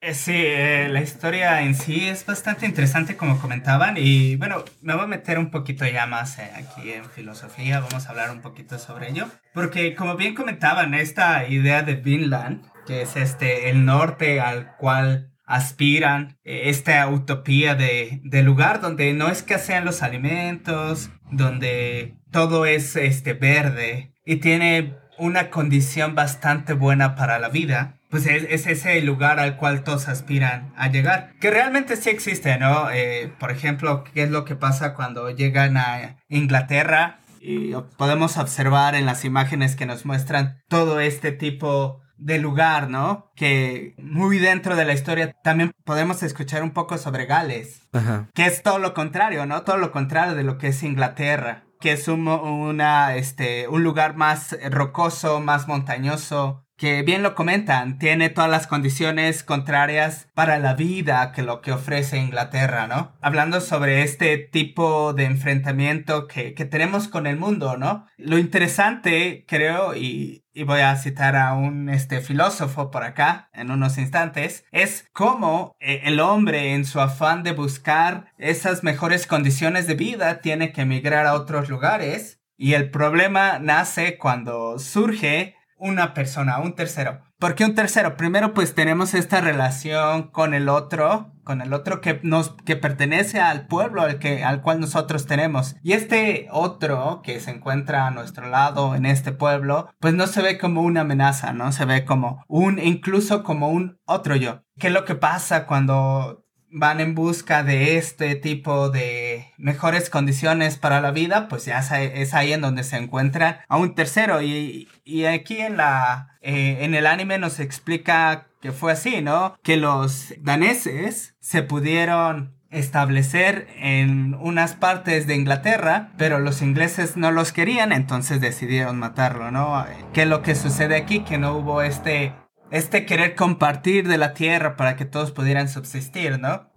Eh, 0.05 0.13
sí, 0.13 0.33
eh, 0.35 0.87
la 0.91 1.01
historia 1.01 1.63
en 1.63 1.73
sí 1.73 2.07
es 2.07 2.27
bastante 2.27 2.67
interesante 2.67 3.17
como 3.17 3.39
comentaban 3.39 3.95
y 3.97 4.35
bueno, 4.35 4.63
me 4.81 4.93
voy 4.93 5.05
a 5.05 5.07
meter 5.07 5.39
un 5.39 5.49
poquito 5.49 5.83
ya 5.83 6.05
más 6.05 6.37
eh, 6.37 6.51
aquí 6.53 6.91
en 6.91 7.05
filosofía, 7.05 7.79
vamos 7.79 8.05
a 8.05 8.09
hablar 8.11 8.29
un 8.29 8.41
poquito 8.41 8.77
sobre 8.77 9.09
ello, 9.09 9.27
porque 9.55 9.95
como 9.95 10.15
bien 10.15 10.35
comentaban, 10.35 10.93
esta 10.93 11.47
idea 11.47 11.81
de 11.81 11.95
Vinland, 11.95 12.61
que 12.85 13.01
es 13.01 13.15
este 13.15 13.71
el 13.71 13.83
norte 13.83 14.39
al 14.39 14.75
cual 14.77 15.31
aspiran, 15.47 16.37
esta 16.43 17.07
utopía 17.07 17.73
de, 17.73 18.21
de 18.23 18.43
lugar 18.43 18.81
donde 18.81 19.11
no 19.13 19.29
escasean 19.29 19.85
los 19.85 20.03
alimentos, 20.03 21.09
donde 21.31 22.15
todo 22.31 22.67
es 22.67 22.95
este 22.95 23.33
verde 23.33 24.14
y 24.25 24.37
tiene 24.37 24.95
una 25.17 25.49
condición 25.49 26.15
bastante 26.15 26.73
buena 26.73 27.15
para 27.15 27.39
la 27.39 27.49
vida, 27.49 27.97
pues 28.09 28.25
es, 28.27 28.67
ese 28.67 29.01
lugar 29.01 29.39
al 29.39 29.57
cual 29.57 29.83
todos 29.83 30.07
aspiran 30.07 30.73
a 30.75 30.89
llegar. 30.89 31.33
Que 31.39 31.51
realmente 31.51 31.95
sí 31.95 32.09
existe, 32.09 32.57
¿no? 32.57 32.89
Eh, 32.91 33.33
por 33.39 33.51
ejemplo, 33.51 34.03
¿qué 34.13 34.23
es 34.23 34.29
lo 34.29 34.45
que 34.45 34.55
pasa 34.55 34.93
cuando 34.93 35.29
llegan 35.29 35.77
a 35.77 36.17
Inglaterra? 36.27 37.19
Y 37.39 37.73
podemos 37.97 38.37
observar 38.37 38.95
en 38.95 39.05
las 39.05 39.23
imágenes 39.23 39.75
que 39.75 39.85
nos 39.85 40.05
muestran 40.05 40.63
todo 40.67 40.99
este 40.99 41.31
tipo 41.31 42.01
de 42.17 42.39
lugar, 42.39 42.89
¿no? 42.89 43.31
Que 43.35 43.93
muy 43.97 44.39
dentro 44.39 44.75
de 44.75 44.85
la 44.85 44.93
historia 44.93 45.33
también 45.43 45.73
podemos 45.83 46.23
escuchar 46.23 46.63
un 46.63 46.71
poco 46.71 46.97
sobre 46.97 47.25
Gales, 47.25 47.87
que 48.33 48.45
es 48.45 48.63
todo 48.63 48.79
lo 48.79 48.93
contrario, 48.93 49.45
¿no? 49.45 49.63
Todo 49.63 49.77
lo 49.77 49.91
contrario 49.91 50.33
de 50.33 50.43
lo 50.43 50.57
que 50.57 50.69
es 50.69 50.81
Inglaterra 50.81 51.64
que 51.85 51.91
es 51.91 52.07
un, 52.07 52.27
una, 52.27 53.15
este, 53.15 53.67
un 53.67 53.83
lugar 53.83 54.15
más 54.17 54.57
rocoso, 54.71 55.39
más 55.39 55.67
montañoso, 55.67 56.64
que 56.77 57.03
bien 57.03 57.23
lo 57.23 57.35
comentan, 57.35 57.97
tiene 57.99 58.29
todas 58.29 58.49
las 58.49 58.67
condiciones 58.67 59.43
contrarias 59.43 60.27
para 60.33 60.59
la 60.59 60.73
vida 60.73 61.31
que 61.31 61.41
lo 61.41 61.61
que 61.61 61.71
ofrece 61.71 62.17
Inglaterra, 62.17 62.87
¿no? 62.87 63.13
Hablando 63.21 63.61
sobre 63.61 64.03
este 64.03 64.37
tipo 64.37 65.13
de 65.13 65.25
enfrentamiento 65.25 66.27
que, 66.27 66.53
que 66.53 66.65
tenemos 66.65 67.07
con 67.07 67.27
el 67.27 67.37
mundo, 67.37 67.77
¿no? 67.77 68.07
Lo 68.17 68.37
interesante, 68.37 69.45
creo, 69.47 69.95
y, 69.95 70.45
y 70.55 70.63
voy 70.63 70.79
a 70.79 70.95
citar 70.95 71.35
a 71.35 71.53
un 71.53 71.89
este, 71.89 72.21
filósofo 72.21 72.89
por 72.89 73.03
acá 73.03 73.49
en 73.53 73.71
unos 73.71 73.97
instantes, 73.97 74.65
es 74.71 75.07
cómo 75.13 75.75
eh, 75.79 76.01
el 76.05 76.19
hombre 76.19 76.73
en 76.73 76.85
su 76.85 76.99
afán 77.01 77.43
de 77.43 77.51
buscar 77.51 78.31
esas 78.37 78.83
mejores 78.83 79.27
condiciones 79.27 79.85
de 79.85 79.95
vida 79.95 80.39
tiene 80.39 80.71
que 80.71 80.81
emigrar 80.81 81.25
a 81.27 81.33
otros 81.33 81.69
lugares 81.69 82.41
y 82.57 82.73
el 82.73 82.89
problema 82.89 83.59
nace 83.59 84.17
cuando 84.17 84.79
surge 84.79 85.55
una 85.85 86.13
persona, 86.13 86.59
un 86.59 86.73
tercero. 86.73 87.21
¿Por 87.37 87.53
qué 87.53 87.63
un 87.63 87.75
tercero? 87.75 88.17
Primero 88.17 88.53
pues 88.53 88.73
tenemos 88.73 89.13
esta 89.13 89.39
relación 89.39 90.31
con 90.31 90.53
el 90.53 90.67
otro, 90.67 91.33
con 91.43 91.61
el 91.61 91.73
otro 91.73 92.01
que 92.01 92.19
nos 92.23 92.55
que 92.65 92.75
pertenece 92.75 93.39
al 93.39 93.67
pueblo 93.67 94.01
al 94.01 94.19
que 94.19 94.43
al 94.43 94.61
cual 94.61 94.79
nosotros 94.79 95.27
tenemos. 95.27 95.75
Y 95.83 95.93
este 95.93 96.47
otro 96.51 97.21
que 97.23 97.39
se 97.39 97.51
encuentra 97.51 98.07
a 98.07 98.11
nuestro 98.11 98.49
lado 98.49 98.95
en 98.95 99.05
este 99.05 99.31
pueblo, 99.31 99.89
pues 99.99 100.13
no 100.13 100.27
se 100.27 100.41
ve 100.41 100.57
como 100.57 100.81
una 100.81 101.01
amenaza, 101.01 101.53
no 101.53 101.71
se 101.71 101.85
ve 101.85 102.03
como 102.03 102.43
un 102.47 102.79
incluso 102.79 103.43
como 103.43 103.69
un 103.69 103.99
otro 104.05 104.35
yo. 104.35 104.63
¿Qué 104.77 104.87
es 104.87 104.93
lo 104.93 105.05
que 105.05 105.15
pasa 105.15 105.67
cuando 105.67 106.44
van 106.77 106.99
en 106.99 107.15
busca 107.15 107.63
de 107.63 107.97
este 107.97 108.35
tipo 108.35 108.89
de 108.89 109.47
mejores 109.57 110.09
condiciones 110.09 110.77
para 110.77 110.99
la 110.99 111.11
vida, 111.11 111.47
pues 111.47 111.63
ya 111.63 111.79
es 111.79 112.33
ahí 112.33 112.51
en 112.51 112.59
donde 112.59 112.83
se 112.83 112.97
encuentra 112.97 113.63
a 113.69 113.77
un 113.77 113.95
tercero. 113.95 114.41
Y, 114.41 114.89
aquí 115.25 115.61
en 115.61 115.77
la 115.77 116.37
eh, 116.41 116.79
en 116.81 116.93
el 116.93 117.07
anime 117.07 117.37
nos 117.37 117.59
explica 117.61 118.47
que 118.61 118.73
fue 118.73 118.91
así, 118.91 119.21
¿no? 119.21 119.55
Que 119.63 119.77
los 119.77 120.33
daneses 120.39 121.35
se 121.39 121.63
pudieron 121.63 122.53
establecer 122.71 123.67
en 123.77 124.33
unas 124.33 124.73
partes 124.73 125.27
de 125.27 125.35
Inglaterra, 125.35 126.09
pero 126.17 126.39
los 126.39 126.61
ingleses 126.61 127.15
no 127.15 127.31
los 127.31 127.53
querían, 127.53 127.93
entonces 127.93 128.41
decidieron 128.41 128.99
matarlo, 128.99 129.49
¿no? 129.49 129.85
¿Qué 130.13 130.23
es 130.23 130.27
lo 130.27 130.41
que 130.41 130.55
sucede 130.55 130.97
aquí? 130.97 131.21
Que 131.21 131.37
no 131.37 131.55
hubo 131.55 131.81
este 131.81 132.33
este 132.71 133.05
querer 133.05 133.35
compartir 133.35 134.07
de 134.07 134.17
la 134.17 134.33
tierra 134.33 134.75
para 134.75 134.95
que 134.95 135.05
todos 135.05 135.31
pudieran 135.31 135.69
subsistir, 135.69 136.39
¿no? 136.39 136.71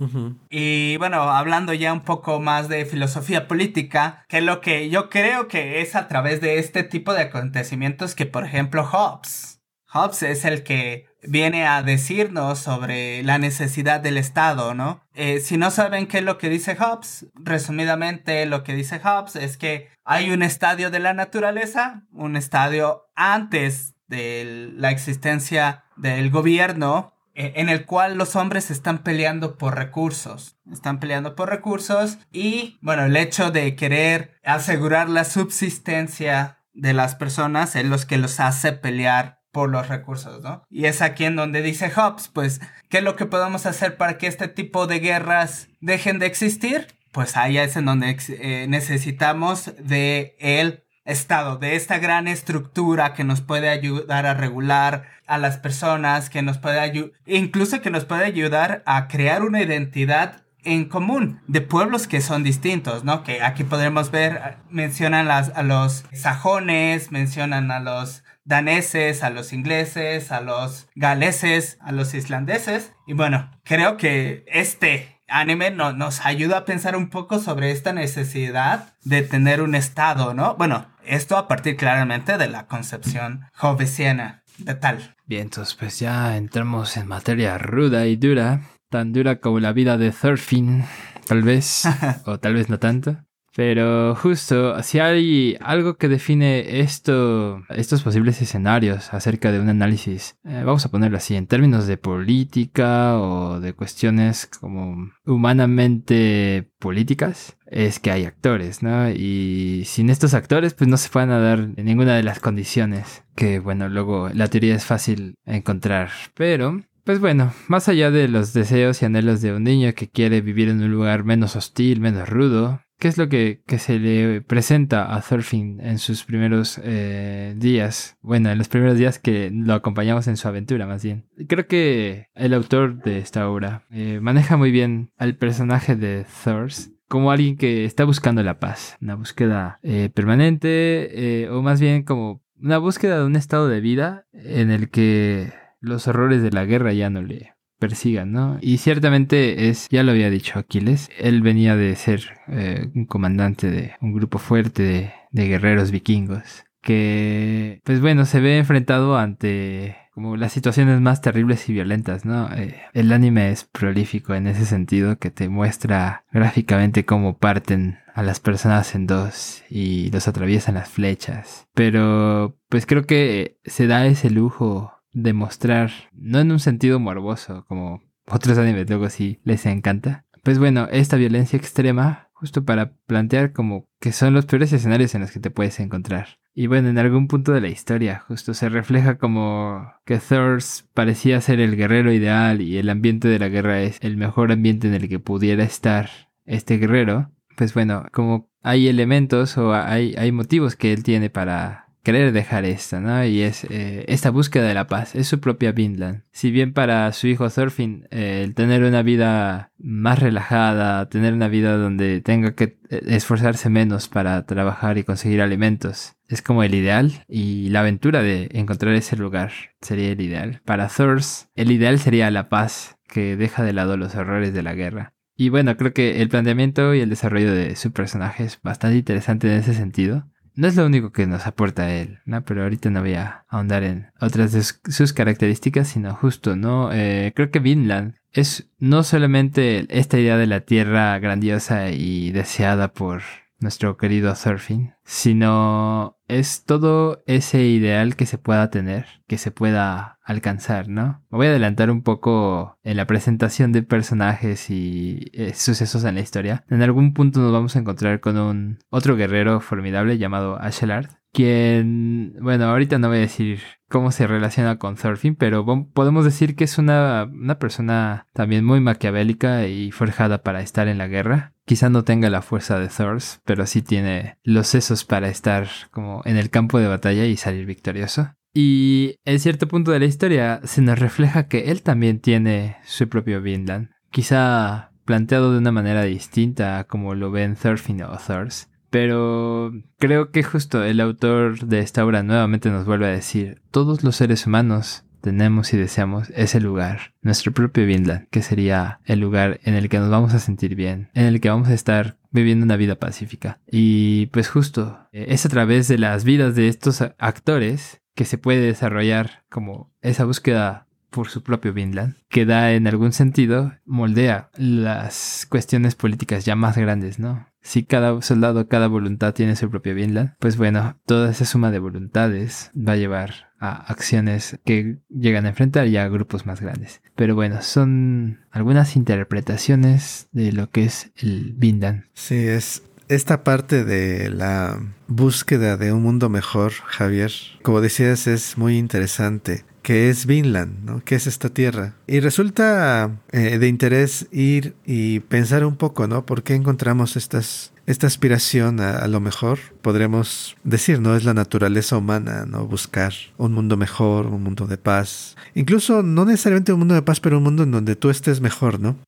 Y 0.51 0.97
bueno, 0.99 1.23
hablando 1.23 1.73
ya 1.73 1.93
un 1.93 2.03
poco 2.03 2.41
más 2.41 2.69
de 2.69 2.85
filosofía 2.85 3.49
política, 3.49 4.25
que 4.29 4.41
lo 4.41 4.61
que 4.61 4.91
yo 4.91 5.09
creo 5.09 5.49
que 5.49 5.81
es 5.81 5.97
a 5.97 6.09
través 6.09 6.41
de 6.41 6.59
este 6.59 6.83
tipo 6.83 7.13
de 7.15 7.23
acontecimientos 7.23 8.15
que, 8.15 8.27
por 8.27 8.45
ejemplo, 8.45 8.85
Hobbes. 8.85 9.63
Hobbes 9.91 10.23
es 10.23 10.45
el 10.45 10.63
que 10.65 11.07
viene 11.23 11.67
a 11.67 11.83
decirnos 11.83 12.59
sobre 12.59 13.23
la 13.23 13.39
necesidad 13.39 14.01
del 14.01 14.19
Estado, 14.19 14.75
¿no? 14.75 15.01
Eh, 15.15 15.41
si 15.41 15.57
no 15.57 15.71
saben 15.71 16.07
qué 16.07 16.19
es 16.19 16.25
lo 16.25 16.39
que 16.39 16.49
dice 16.49 16.77
Hobbes, 16.77 17.27
resumidamente 17.35 18.45
lo 18.47 18.63
que 18.63 18.75
dice 18.75 19.01
Hobbes 19.01 19.37
es 19.37 19.57
que 19.57 19.89
hay 20.05 20.31
un 20.31 20.43
estadio 20.43 20.91
de 20.91 21.01
la 21.01 21.15
naturaleza, 21.15 22.05
un 22.13 22.37
estadio 22.37 23.11
antes 23.17 23.95
de 24.09 24.73
la 24.75 24.91
existencia 24.91 25.85
del 25.97 26.31
gobierno 26.31 27.15
e, 27.35 27.53
en 27.57 27.69
el 27.69 27.87
cual 27.87 28.19
los 28.19 28.35
hombres 28.35 28.71
están 28.71 28.99
peleando 28.99 29.57
por 29.59 29.77
recursos. 29.77 30.57
Están 30.73 30.99
peleando 30.99 31.37
por 31.37 31.49
recursos 31.49 32.19
y, 32.33 32.79
bueno, 32.81 33.05
el 33.05 33.17
hecho 33.17 33.51
de 33.51 33.77
querer 33.77 34.35
asegurar 34.45 35.09
la 35.09 35.25
subsistencia 35.25 36.59
de 36.75 36.95
las 36.95 37.15
personas 37.15 37.77
es 37.77 37.85
lo 37.85 37.99
que 37.99 38.19
los 38.19 38.41
hace 38.41 38.73
pelear 38.73 39.39
por 39.53 39.71
los 39.71 39.89
recursos, 39.89 40.43
¿no? 40.43 40.63
Y 40.71 40.87
es 40.87 41.03
aquí 41.03 41.25
en 41.25 41.37
donde 41.37 41.63
dice 41.63 41.91
Hobbes, 41.91 42.29
pues, 42.29 42.61
¿qué 42.89 42.99
es 42.99 43.05
lo 43.05 43.17
que 43.17 43.27
podemos 43.27 43.67
hacer 43.67 43.97
para 43.97 44.19
que 44.19 44.27
este 44.27 44.49
tipo 44.49 44.87
de 44.87 45.01
guerras 45.01 45.69
dejen 45.81 46.19
de 46.19 46.27
existir? 46.27 46.87
Pues 47.13 47.37
ahí 47.37 47.59
es 47.59 47.77
en 47.77 47.87
donde 47.87 48.17
eh, 48.29 48.67
necesitamos 48.69 49.73
de 49.79 50.37
el 50.39 50.85
Estado, 51.09 51.57
de 51.57 51.75
esta 51.75 51.99
gran 51.99 52.29
estructura 52.29 53.15
que 53.15 53.25
nos 53.25 53.41
puede 53.41 53.71
ayudar 53.71 54.27
a 54.27 54.35
regular 54.35 55.05
a 55.27 55.39
las 55.39 55.57
personas, 55.57 56.31
que 56.31 56.43
nos 56.43 56.59
puede 56.59 56.81
ayudar, 56.81 57.13
incluso 57.27 57.81
que 57.81 57.91
nos 57.91 58.05
puede 58.05 58.25
ayudar 58.25 58.83
a 58.87 59.09
crear 59.09 59.43
una 59.43 59.63
identidad 59.63 60.43
en 60.65 60.85
común 60.85 61.41
de 61.47 61.61
pueblos 61.63 62.07
que 62.07 62.21
son 62.21 62.45
distintos, 62.45 63.05
¿no? 63.05 63.23
Que 63.23 63.43
aquí 63.43 63.65
podemos 63.65 64.11
ver, 64.11 64.59
mencionan 64.71 65.31
a 65.31 65.63
los 65.63 66.05
sajones, 66.13 67.11
mencionan 67.11 67.71
a 67.71 67.81
los 67.81 68.23
daneses, 68.45 69.23
a 69.23 69.31
los 69.31 69.53
ingleses, 69.53 70.31
a 70.31 70.41
los 70.41 70.89
galeses, 70.95 71.79
a 71.81 71.93
los 71.93 72.15
islandeses. 72.15 72.93
Y 73.07 73.15
bueno, 73.15 73.51
creo 73.65 73.97
que 73.97 74.45
este 74.47 75.18
anime 75.29 75.71
no, 75.71 75.93
nos 75.93 76.25
ayuda 76.25 76.59
a 76.59 76.65
pensar 76.65 76.97
un 76.97 77.11
poco 77.11 77.39
sobre 77.39 77.71
esta 77.71 77.93
necesidad 77.93 78.95
de 79.05 79.23
tener 79.23 79.63
un 79.63 79.75
estado, 79.75 80.35
¿no? 80.35 80.57
Bueno, 80.57 80.87
esto 81.05 81.37
a 81.37 81.49
partir 81.49 81.77
claramente 81.77 82.39
de 82.39 82.49
la 82.49 82.67
concepción 82.67 83.43
jovesiana 83.55 84.43
de 84.59 84.75
tal. 84.75 85.17
Bien, 85.27 85.43
entonces 85.43 85.75
pues 85.75 85.99
ya 86.01 86.37
entramos 86.37 86.97
en 86.97 87.07
materia 87.07 87.59
ruda 87.59 88.07
y 88.07 88.17
dura, 88.17 88.63
tan 88.91 89.13
dura 89.13 89.41
como 89.41 89.61
la 89.61 89.73
vida 89.73 89.97
de 89.99 90.11
Thorfinn, 90.11 90.85
tal 91.27 91.43
vez, 91.43 91.85
o 92.25 92.39
tal 92.39 92.55
vez 92.55 92.69
no 92.69 92.79
tanto. 92.79 93.19
Pero 93.59 94.15
justo, 94.15 94.81
si 94.85 95.01
hay 95.01 95.57
algo 95.61 95.97
que 95.97 96.07
define 96.07 96.79
esto, 96.79 97.65
estos 97.71 98.05
posibles 98.05 98.41
escenarios 98.41 99.13
acerca 99.13 99.51
de 99.51 99.59
un 99.59 99.69
análisis, 99.69 100.37
eh, 100.45 100.63
vamos 100.65 100.87
a 100.87 100.93
ponerlo 100.93 101.17
así, 101.17 101.35
en 101.35 101.49
términos 101.49 101.89
de 101.89 101.97
política 101.97 103.19
o 103.19 103.59
de 103.59 103.73
cuestiones 103.73 104.47
como 104.47 105.11
humanamente 105.27 106.71
políticas, 106.79 107.57
es 107.67 107.99
que 107.99 108.13
hay 108.13 108.27
actores, 108.27 108.85
¿no? 108.85 109.11
Y 109.11 109.83
sin 109.87 110.09
estos 110.09 110.35
actores, 110.35 110.75
pues 110.75 110.87
no 110.87 110.97
se 110.97 111.09
pueden 111.09 111.31
dar 111.31 111.59
en 111.59 111.85
ninguna 111.85 112.15
de 112.15 112.23
las 112.23 112.39
condiciones 112.39 113.25
que, 113.35 113.59
bueno, 113.59 113.89
luego 113.89 114.29
la 114.33 114.47
teoría 114.47 114.77
es 114.77 114.87
fácil 114.87 115.35
encontrar. 115.45 116.11
Pero 116.35 116.81
Pues 117.03 117.19
bueno, 117.21 117.55
más 117.69 117.89
allá 117.89 118.11
de 118.11 118.29
los 118.29 118.53
deseos 118.53 119.01
y 119.01 119.07
anhelos 119.07 119.41
de 119.41 119.55
un 119.55 119.65
niño 119.65 119.95
que 119.95 120.09
quiere 120.09 120.43
vivir 120.43 120.69
en 120.69 120.83
un 120.83 120.93
lugar 120.93 121.25
menos 121.25 121.57
hostil, 121.57 122.01
menos 122.01 122.29
rudo, 122.29 122.83
¿Qué 122.99 123.07
es 123.07 123.17
lo 123.17 123.29
que, 123.29 123.63
se 123.79 124.01
le 124.01 124.41
presenta 124.41 125.15
a 125.15 125.21
Thorfinn 125.21 125.81
en 125.81 125.99
sus 125.99 126.25
primeros 126.25 126.81
eh, 126.83 127.55
días? 127.57 128.19
Bueno, 128.23 128.51
en 128.51 128.59
los 128.59 128.67
primeros 128.67 128.99
días 128.99 129.21
que 129.21 129.53
lo 129.53 129.75
acompañamos 129.75 130.27
en 130.27 130.37
su 130.37 130.49
aventura, 130.49 130.85
más 130.85 131.05
bien. 131.05 131.25
Creo 131.47 131.69
que 131.69 132.27
el 132.35 132.53
autor 132.55 133.01
de 133.01 133.19
esta 133.19 133.49
obra 133.49 133.85
eh, 133.93 134.19
maneja 134.21 134.57
muy 134.57 134.73
bien 134.73 135.13
al 135.17 135.37
personaje 135.37 135.95
de 135.95 136.27
Thors 136.43 136.91
como 137.07 137.31
alguien 137.31 137.57
que 137.57 137.85
está 137.85 138.05
buscando 138.05 138.43
la 138.43 138.59
paz, 138.59 138.99
una 139.01 139.15
búsqueda 139.15 139.79
eh, 139.83 140.11
permanente, 140.13 141.49
o 141.51 141.63
más 141.63 141.81
bien 141.81 142.03
como 142.03 142.43
una 142.61 142.79
búsqueda 142.79 143.21
de 143.21 143.25
un 143.25 143.37
estado 143.37 143.69
de 143.69 143.81
vida 143.81 144.27
en 144.33 144.73
el 144.73 144.91
que 144.91 145.53
los 145.81 146.09
horrores 146.09 146.43
de 146.43 146.51
la 146.51 146.65
guerra 146.65 146.93
ya 146.93 147.09
no 147.11 147.23
le 147.23 147.55
persigan, 147.79 148.33
¿no? 148.33 148.59
Y 148.61 148.79
ciertamente 148.79 149.69
es, 149.69 149.89
ya 149.91 150.03
lo 150.03 150.13
había 150.13 150.31
dicho 150.31 150.59
Aquiles, 150.59 151.11
él 151.19 151.43
venía 151.43 151.77
de 151.77 151.97
ser 151.97 152.23
eh, 152.49 152.89
un 152.95 153.07
comandante 153.07 153.71
de 153.71 153.93
un 154.01 154.13
grupo 154.13 154.39
fuerte 154.39 155.15
de, 155.31 155.49
guerreros 155.49 155.91
vikingos, 155.91 156.65
que, 156.83 157.81
pues 157.85 158.01
bueno, 158.01 158.25
se 158.25 158.41
ve 158.41 158.59
enfrentado 158.59 159.17
ante 159.17 159.97
como 160.13 160.37
las 160.37 160.53
situaciones 160.53 161.01
más 161.01 161.21
terribles 161.21 161.69
y 161.69 161.73
violentas, 161.73 162.25
¿no? 162.25 162.53
Eh, 162.53 162.81
el 162.93 163.13
anime 163.13 163.53
es 163.53 163.65
prolífico 163.65 164.35
en 164.35 164.49
ese 164.49 164.65
sentido 164.65 165.17
que 165.17 165.31
te 165.31 165.49
muestra 165.49 166.25
gráficamente 166.33 167.05
cómo 167.05 167.39
parten 167.39 167.99
a 168.15 168.25
las 168.25 168.41
personas 168.41 168.97
en 168.97 169.07
dos 169.07 169.63
y 169.71 170.11
los 170.11 170.27
atraviesan 170.27 170.75
las 170.75 170.89
flechas. 170.89 171.69
Pero 171.73 172.59
pues 172.69 172.85
creo 172.85 173.07
que 173.07 173.59
se 173.65 173.87
da 173.87 174.07
ese 174.07 174.29
lujo 174.29 174.98
demostrar, 175.23 175.91
no 176.13 176.41
en 176.41 176.53
un 176.53 176.61
sentido 176.61 177.01
morboso, 177.01 177.65
como 177.67 178.03
otros 178.27 178.59
animes 178.59 178.89
luego 178.89 179.09
sí 179.11 179.41
les 179.45 179.67
encanta. 179.67 180.25
Pues 180.43 180.59
bueno, 180.59 180.89
esta 180.91 181.17
violencia 181.17 181.57
extrema, 181.57 182.31
justo 182.33 182.65
para 182.65 182.93
plantear 183.07 183.53
como 183.53 183.89
que 184.01 184.13
son 184.13 184.35
los 184.35 184.47
peores 184.47 184.73
escenarios 184.73 185.15
en 185.15 185.23
los 185.23 185.31
que 185.31 185.41
te 185.41 185.51
puedes 185.51 185.81
encontrar. 185.81 186.39
Y 186.55 186.67
bueno, 186.67 186.89
en 186.89 186.99
algún 186.99 187.29
punto 187.29 187.53
de 187.53 187.61
la 187.61 187.69
historia, 187.69 188.25
justo 188.27 188.55
se 188.55 188.69
refleja 188.69 189.19
como 189.19 189.93
que 190.05 190.19
Thors 190.19 190.89
parecía 190.95 191.41
ser 191.41 191.61
el 191.61 191.77
guerrero 191.77 192.13
ideal 192.13 192.61
y 192.61 192.79
el 192.79 192.91
ambiente 192.91 193.29
de 193.29 193.39
la 193.39 193.49
guerra 193.49 193.81
es 193.83 193.99
el 194.03 194.17
mejor 194.17 194.53
ambiente 194.53 194.89
en 194.89 194.95
el 194.95 195.09
que 195.09 195.21
pudiera 195.21 195.65
estar 195.65 196.11
este 196.47 196.79
guerrero. 196.79 197.31
Pues 197.57 197.75
bueno, 197.75 198.07
como 198.13 198.51
hay 198.63 198.89
elementos 198.89 199.57
o 199.59 199.73
hay, 199.73 200.15
hay 200.17 200.33
motivos 200.33 200.77
que 200.77 200.93
él 200.93 201.03
tiene 201.03 201.31
para 201.31 201.88
querer 202.03 202.33
dejar 202.33 202.65
esta, 202.65 203.01
¿no? 203.01 203.25
Y 203.25 203.43
es 203.43 203.65
eh, 203.65 204.05
esta 204.09 204.31
búsqueda 204.31 204.67
de 204.67 204.75
la 204.75 204.87
paz, 204.87 205.15
es 205.15 205.27
su 205.27 205.41
propia 205.41 205.73
Vinland. 205.73 206.23
Si 206.33 206.51
bien 206.51 206.73
para 206.73 207.13
su 207.13 207.27
hijo 207.27 207.51
Thorfinn 207.51 208.07
eh, 208.11 208.43
el 208.45 208.55
tener 208.55 208.83
una 208.83 209.03
vida 209.03 209.73
más 209.79 210.19
relajada, 210.19 211.09
tener 211.09 211.35
una 211.35 211.49
vida 211.49 211.77
donde 211.77 212.21
tenga 212.21 212.55
que 212.55 212.79
eh, 212.91 213.03
esforzarse 213.09 213.69
menos 213.69 214.09
para 214.09 214.47
trabajar 214.47 214.99
y 214.99 215.05
conseguir 215.05 215.43
alimentos, 215.43 216.15
es 216.29 216.43
como 216.43 216.63
el 216.63 216.75
ideal 216.75 217.25
y 217.29 217.71
la 217.71 217.81
aventura 217.81 218.23
de 218.23 218.49
encontrar 218.53 218.95
ese 218.95 219.17
lugar 219.17 219.53
sería 219.81 220.13
el 220.13 220.21
ideal. 220.21 220.63
Para 220.65 220.89
Thors, 220.89 221.49
el 221.55 221.71
ideal 221.71 221.99
sería 221.99 222.31
la 222.31 222.49
paz 222.49 222.99
que 223.09 223.37
deja 223.37 223.65
de 223.65 223.73
lado 223.73 223.97
los 223.97 224.15
horrores 224.15 224.53
de 224.53 224.63
la 224.63 224.75
guerra. 224.75 225.15
Y 225.41 225.51
bueno, 225.51 225.77
creo 225.77 225.95
que 225.95 226.21
el 226.21 226.29
planteamiento 226.29 226.95
y 226.95 227.01
el 227.01 227.11
desarrollo 227.11 227.55
de 227.55 227.77
su 227.77 227.93
personaje 227.93 228.43
es 228.43 228.61
bastante 228.61 228.99
interesante 228.99 229.47
en 229.47 229.61
ese 229.61 229.73
sentido. 229.73 230.27
No 230.59 230.67
es 230.67 230.75
lo 230.75 230.85
único 230.85 231.13
que 231.13 231.29
nos 231.29 231.47
aporta 231.47 231.95
él, 231.95 232.19
¿no? 232.25 232.45
Pero 232.45 232.65
ahorita 232.65 232.91
no 232.91 233.01
voy 233.01 233.15
a 233.15 233.45
ahondar 233.49 233.85
en 233.85 234.11
otras 234.21 234.51
de 234.51 234.65
sus 234.91 235.13
características, 235.13 235.87
sino 235.87 236.13
justo, 236.17 236.57
¿no? 236.57 236.91
Eh, 236.93 237.33
creo 237.37 237.53
que 237.53 237.61
Vinland 237.61 238.17
es 238.33 238.69
no 238.81 239.05
solamente 239.05 239.87
esta 239.89 240.19
idea 240.19 240.37
de 240.37 240.49
la 240.49 240.63
tierra 240.63 241.17
grandiosa 241.21 241.93
y 241.93 242.33
deseada 242.33 242.93
por 242.93 243.23
nuestro 243.61 243.97
querido 243.97 244.35
Surfing, 244.35 244.95
sino 245.05 246.17
es 246.29 246.65
todo 246.65 247.23
ese 247.27 247.65
ideal 247.65 248.17
que 248.17 248.27
se 248.27 248.39
pueda 248.39 248.71
tener, 248.71 249.07
que 249.27 249.39
se 249.39 249.51
pueda 249.51 250.19
alcanzar, 250.23 250.89
¿no? 250.89 251.25
Me 251.31 251.39
voy 251.39 251.47
a 251.47 251.51
adelantar 251.51 251.91
un 251.91 252.03
poco 252.03 252.79
en 252.83 252.97
la 252.97 253.07
presentación 253.07 253.73
de 253.73 253.83
personajes 253.83 254.71
y 254.71 255.31
eh, 255.33 255.55
sucesos 255.55 256.05
en 256.05 256.17
la 256.17 256.21
historia. 256.21 256.65
En 256.69 256.83
algún 256.83 257.15
punto 257.15 257.41
nos 257.41 257.53
vamos 257.53 257.75
a 257.75 257.79
encontrar 257.79 258.21
con 258.21 258.37
un 258.37 258.79
otro 258.91 259.17
guerrero 259.17 259.61
formidable 259.61 260.19
llamado 260.19 260.61
Ashelard, 260.61 261.18
quien, 261.33 262.35
bueno, 262.41 262.67
ahorita 262.67 262.99
no 262.99 263.09
voy 263.09 263.19
a 263.19 263.21
decir 263.21 263.61
cómo 263.89 264.11
se 264.13 264.27
relaciona 264.27 264.79
con 264.79 264.97
Thorfinn, 264.97 265.37
pero 265.37 265.65
podemos 265.93 266.25
decir 266.25 266.57
que 266.57 266.65
es 266.65 266.79
una, 266.79 267.29
una 267.31 267.59
persona 267.59 268.27
también 268.33 268.65
muy 268.65 268.81
maquiavélica 268.81 269.67
y 269.67 269.91
forjada 269.91 270.43
para 270.43 270.61
estar 270.61 270.89
en 270.89 270.99
la 270.99 271.09
guerra. 271.09 271.55
Quizá 271.65 271.91
no 271.91 272.05
tenga 272.05 272.31
la 272.31 272.43
fuerza 272.43 272.79
de 272.79 272.89
Thors, 272.89 273.41
pero 273.45 273.67
sí 273.67 273.83
tiene 273.83 274.39
los 274.43 274.67
sesos 274.69 275.05
para 275.05 275.29
estar 275.29 275.69
como 275.91 276.23
en 276.25 276.37
el 276.37 276.51
campo 276.51 276.79
de 276.79 276.89
batalla 276.89 277.27
y 277.27 277.37
salir 277.37 277.67
victorioso. 277.67 278.35
Y 278.55 279.17
en 279.25 279.39
cierto 279.39 279.69
punto 279.69 279.93
de 279.93 280.01
la 280.01 280.07
historia 280.07 280.61
se 280.65 280.83
nos 280.83 280.99
refleja 280.99 281.47
que 281.47 281.71
él 281.71 281.83
también 281.83 282.21
tiene 282.21 282.79
su 282.85 283.09
propio 283.09 283.43
Vinland. 283.43 283.91
Quizá 284.11 284.93
planteado 285.05 285.53
de 285.53 285.59
una 285.59 285.73
manera 285.73 286.03
distinta 286.03 286.79
a 286.79 286.85
como 286.85 287.15
lo 287.15 287.31
ven 287.31 287.55
Thorfinn 287.55 288.03
o 288.03 288.19
Thors. 288.19 288.69
Pero 288.91 289.73
creo 289.99 290.31
que 290.31 290.43
justo 290.43 290.83
el 290.83 291.01
autor 291.01 291.67
de 291.67 291.81
esta 291.81 292.05
obra 292.05 292.23
nuevamente 292.23 292.71
nos 292.71 292.87
vuelve 292.87 293.07
a 293.07 293.11
decir, 293.11 293.61
todos 293.71 294.03
los 294.03 294.17
seres 294.17 294.47
humanos 294.47 295.05
tenemos 295.21 295.75
y 295.75 295.77
deseamos 295.77 296.31
ese 296.31 296.61
lugar, 296.61 297.15
nuestro 297.23 297.53
propio 297.53 297.87
Vinland, 297.87 298.29
que 298.31 298.43
sería 298.43 299.01
el 299.05 299.21
lugar 299.21 299.61
en 299.65 299.75
el 299.75 299.89
que 299.89 299.99
nos 299.99 300.11
vamos 300.11 300.33
a 300.35 300.39
sentir 300.39 300.75
bien, 300.75 301.11
en 301.15 301.27
el 301.27 301.41
que 301.41 301.51
vamos 301.51 301.69
a 301.69 301.75
estar 301.75 302.17
viviendo 302.31 302.65
una 302.65 302.77
vida 302.77 302.97
pacífica. 302.97 303.59
Y 303.71 304.27
pues 304.27 304.49
justo 304.49 304.99
eh, 305.13 305.27
es 305.29 305.45
a 305.45 305.49
través 305.49 305.89
de 305.89 305.99
las 305.99 306.25
vidas 306.25 306.55
de 306.55 306.69
estos 306.69 307.03
actores 307.19 308.01
que 308.15 308.25
se 308.25 308.39
puede 308.39 308.61
desarrollar 308.61 309.45
como 309.51 309.93
esa 310.03 310.25
búsqueda 310.25 310.87
por 311.11 311.29
su 311.29 311.43
propio 311.43 311.73
Vinland, 311.73 312.17
que 312.29 312.45
da 312.45 312.73
en 312.73 312.87
algún 312.87 313.13
sentido, 313.13 313.73
moldea 313.87 314.51
las 314.57 315.47
cuestiones 315.49 315.95
políticas 315.95 316.45
ya 316.45 316.55
más 316.55 316.77
grandes, 316.77 317.19
¿no? 317.19 317.49
Si 317.69 317.85
cada 317.85 318.23
soldado, 318.23 318.67
cada 318.67 318.87
voluntad 318.87 319.35
tiene 319.35 319.55
su 319.55 319.69
propio 319.69 319.95
Vinland, 319.95 320.33
pues 320.39 320.57
bueno, 320.57 320.99
toda 321.05 321.31
esa 321.31 321.45
suma 321.45 321.71
de 321.71 321.79
voluntades 321.79 322.71
va 322.75 322.93
a 322.93 322.97
llevar 322.97 323.53
a 323.61 323.75
acciones 323.93 324.59
que 324.65 325.01
llegan 325.11 325.45
a 325.45 325.51
enfrentar 325.51 325.87
ya 325.87 326.05
a 326.05 326.09
grupos 326.09 326.47
más 326.47 326.63
grandes. 326.63 327.03
Pero 327.15 327.35
bueno, 327.35 327.61
son 327.61 328.41
algunas 328.51 328.97
interpretaciones 328.97 330.29
de 330.33 330.53
lo 330.53 330.71
que 330.71 330.85
es 330.85 331.11
el 331.17 331.53
Vinland. 331.59 332.05
Sí, 332.15 332.37
es 332.37 332.85
esta 333.09 333.45
parte 333.45 333.85
de 333.85 334.31
la 334.31 334.81
búsqueda 335.07 335.77
de 335.77 335.93
un 335.93 336.03
mundo 336.03 336.31
mejor, 336.31 336.73
Javier, 336.73 337.33
como 337.61 337.83
decías, 337.83 338.29
es 338.29 338.57
muy 338.57 338.79
interesante 338.79 339.67
que 339.89 340.11
es 340.11 340.27
Vinland, 340.27 340.85
¿no? 340.85 341.03
que 341.03 341.15
es 341.15 341.27
esta 341.27 341.49
tierra. 341.49 341.95
Y 342.07 342.21
resulta 342.21 343.23
eh, 343.33 343.57
de 343.59 343.69
interés 343.69 344.27
ir 344.33 344.75
y 344.85 345.21
pensar 345.21 345.65
un 345.65 345.77
poco, 345.77 346.07
¿no? 346.07 346.27
¿Por 346.27 346.43
qué 346.43 346.55
encontramos 346.55 347.17
esta 347.17 348.07
aspiración 348.07 348.81
a, 348.81 348.99
a, 348.99 349.09
lo 349.09 349.21
mejor? 349.21 349.59
Podremos 349.81 350.59
decir, 350.63 351.01
¿no? 351.01 351.17
Es 351.17 351.25
la 351.25 351.33
naturaleza 351.33 351.97
humana, 351.97 352.45
¿no? 352.45 352.67
Buscar 352.67 353.15
un 353.39 353.55
mundo 353.55 353.79
mejor, 353.79 354.27
un 354.27 354.43
mundo 354.43 354.67
de 354.67 354.77
paz. 354.77 355.37
Incluso 355.55 356.03
no 356.03 356.27
necesariamente 356.27 356.75
un 356.75 356.81
mundo 356.81 356.95
de 356.95 357.01
paz, 357.01 357.19
pero 357.21 357.39
un 357.39 357.45
mundo 357.45 357.63
en 357.63 357.71
donde 357.71 357.97
tú 357.97 358.11
estés 358.11 358.43
mejor, 358.43 358.81
¿no? 358.81 358.99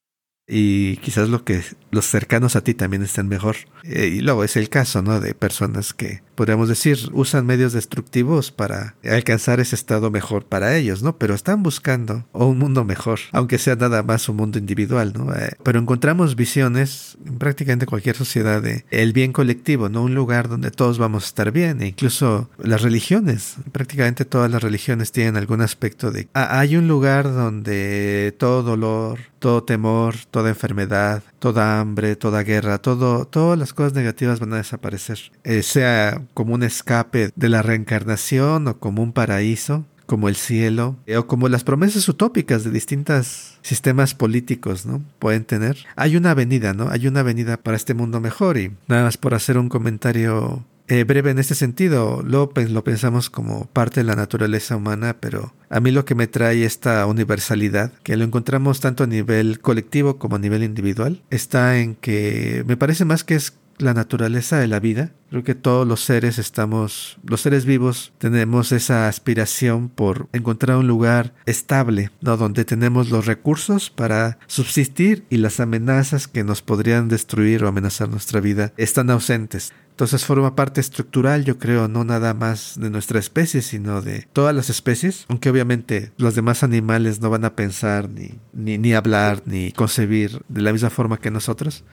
y 0.52 0.96
quizás 0.96 1.28
lo 1.28 1.44
que 1.44 1.62
los 1.92 2.06
cercanos 2.06 2.56
a 2.56 2.64
ti 2.64 2.74
también 2.74 3.02
estén 3.02 3.28
mejor. 3.28 3.56
Eh, 3.84 4.08
y 4.08 4.20
luego 4.20 4.42
es 4.42 4.56
el 4.56 4.68
caso, 4.68 5.00
¿no? 5.00 5.20
De 5.20 5.32
personas 5.32 5.94
que 5.94 6.22
podríamos 6.40 6.70
decir, 6.70 6.98
usan 7.12 7.44
medios 7.44 7.74
destructivos 7.74 8.50
para 8.50 8.94
alcanzar 9.04 9.60
ese 9.60 9.74
estado 9.74 10.10
mejor 10.10 10.46
para 10.46 10.74
ellos, 10.74 11.02
¿no? 11.02 11.18
Pero 11.18 11.34
están 11.34 11.62
buscando 11.62 12.24
un 12.32 12.56
mundo 12.56 12.82
mejor, 12.82 13.18
aunque 13.32 13.58
sea 13.58 13.76
nada 13.76 14.02
más 14.02 14.26
un 14.26 14.36
mundo 14.36 14.58
individual, 14.58 15.12
¿no? 15.14 15.34
Eh, 15.34 15.50
pero 15.62 15.78
encontramos 15.78 16.36
visiones 16.36 17.18
en 17.26 17.36
prácticamente 17.36 17.84
cualquier 17.84 18.16
sociedad 18.16 18.62
de 18.62 18.86
el 18.90 19.12
bien 19.12 19.34
colectivo, 19.34 19.90
¿no? 19.90 20.02
Un 20.02 20.14
lugar 20.14 20.48
donde 20.48 20.70
todos 20.70 20.96
vamos 20.96 21.24
a 21.24 21.26
estar 21.26 21.52
bien, 21.52 21.82
e 21.82 21.88
incluso 21.88 22.48
las 22.56 22.80
religiones, 22.80 23.56
prácticamente 23.70 24.24
todas 24.24 24.50
las 24.50 24.62
religiones 24.62 25.12
tienen 25.12 25.36
algún 25.36 25.60
aspecto 25.60 26.10
de 26.10 26.28
ah, 26.32 26.58
hay 26.58 26.74
un 26.74 26.88
lugar 26.88 27.34
donde 27.34 28.34
todo 28.38 28.62
dolor, 28.62 29.18
todo 29.40 29.64
temor, 29.64 30.14
toda 30.30 30.50
enfermedad, 30.50 31.22
toda 31.40 31.80
hambre, 31.80 32.14
toda 32.14 32.44
guerra, 32.44 32.78
todo, 32.78 33.24
todas 33.24 33.58
las 33.58 33.72
cosas 33.72 33.94
negativas 33.94 34.38
van 34.38 34.52
a 34.52 34.58
desaparecer. 34.58 35.18
Eh, 35.42 35.62
sea 35.62 36.22
como 36.34 36.54
un 36.54 36.62
escape 36.62 37.30
de 37.34 37.48
la 37.48 37.62
reencarnación 37.62 38.68
o 38.68 38.78
como 38.78 39.02
un 39.02 39.12
paraíso, 39.12 39.84
como 40.06 40.28
el 40.28 40.34
cielo, 40.34 40.96
eh, 41.06 41.16
o 41.16 41.26
como 41.28 41.48
las 41.48 41.62
promesas 41.62 42.08
utópicas 42.08 42.64
de 42.64 42.70
distintos 42.70 43.58
sistemas 43.62 44.14
políticos, 44.14 44.84
¿no? 44.84 45.02
Pueden 45.20 45.44
tener. 45.44 45.78
Hay 45.94 46.16
una 46.16 46.32
avenida, 46.32 46.74
¿no? 46.74 46.88
Hay 46.90 47.06
una 47.06 47.20
avenida 47.20 47.56
para 47.56 47.76
este 47.76 47.94
mundo 47.94 48.20
mejor 48.20 48.58
y 48.58 48.72
nada 48.88 49.04
más 49.04 49.16
por 49.16 49.34
hacer 49.34 49.56
un 49.56 49.68
comentario 49.68 50.64
eh, 50.90 51.04
breve 51.04 51.30
en 51.30 51.38
este 51.38 51.54
sentido. 51.54 52.24
Lo, 52.26 52.52
lo 52.52 52.84
pensamos 52.84 53.30
como 53.30 53.66
parte 53.66 54.00
de 54.00 54.04
la 54.04 54.16
naturaleza 54.16 54.74
humana, 54.74 55.18
pero 55.20 55.54
a 55.68 55.78
mí 55.78 55.92
lo 55.92 56.04
que 56.04 56.16
me 56.16 56.26
trae 56.26 56.64
esta 56.64 57.06
universalidad, 57.06 57.92
que 58.02 58.16
lo 58.16 58.24
encontramos 58.24 58.80
tanto 58.80 59.04
a 59.04 59.06
nivel 59.06 59.60
colectivo 59.60 60.18
como 60.18 60.34
a 60.34 60.40
nivel 60.40 60.64
individual, 60.64 61.22
está 61.30 61.78
en 61.78 61.94
que 61.94 62.64
me 62.66 62.76
parece 62.76 63.04
más 63.04 63.22
que 63.22 63.36
es 63.36 63.52
la 63.82 63.94
naturaleza 63.94 64.58
de 64.58 64.68
la 64.68 64.80
vida. 64.80 65.12
Creo 65.30 65.44
que 65.44 65.54
todos 65.54 65.86
los 65.86 66.00
seres 66.00 66.38
estamos, 66.38 67.18
los 67.24 67.40
seres 67.40 67.64
vivos, 67.64 68.12
tenemos 68.18 68.72
esa 68.72 69.08
aspiración 69.08 69.88
por 69.88 70.28
encontrar 70.32 70.76
un 70.76 70.88
lugar 70.88 71.34
estable, 71.46 72.10
¿no? 72.20 72.36
donde 72.36 72.64
tenemos 72.64 73.10
los 73.10 73.26
recursos 73.26 73.90
para 73.90 74.38
subsistir 74.46 75.24
y 75.30 75.36
las 75.36 75.60
amenazas 75.60 76.26
que 76.26 76.42
nos 76.42 76.62
podrían 76.62 77.08
destruir 77.08 77.64
o 77.64 77.68
amenazar 77.68 78.08
nuestra 78.08 78.40
vida 78.40 78.72
están 78.76 79.10
ausentes. 79.10 79.72
Entonces 80.00 80.24
forma 80.24 80.56
parte 80.56 80.80
estructural, 80.80 81.44
yo 81.44 81.58
creo, 81.58 81.86
no 81.86 82.04
nada 82.04 82.32
más 82.32 82.80
de 82.80 82.88
nuestra 82.88 83.18
especie, 83.18 83.60
sino 83.60 84.00
de 84.00 84.26
todas 84.32 84.56
las 84.56 84.70
especies, 84.70 85.26
aunque 85.28 85.50
obviamente 85.50 86.12
los 86.16 86.34
demás 86.34 86.62
animales 86.62 87.20
no 87.20 87.28
van 87.28 87.44
a 87.44 87.54
pensar 87.54 88.08
ni, 88.08 88.38
ni, 88.54 88.78
ni 88.78 88.94
hablar 88.94 89.42
ni 89.44 89.72
concebir 89.72 90.40
de 90.48 90.62
la 90.62 90.72
misma 90.72 90.88
forma 90.88 91.18
que 91.18 91.30
nosotros. 91.30 91.84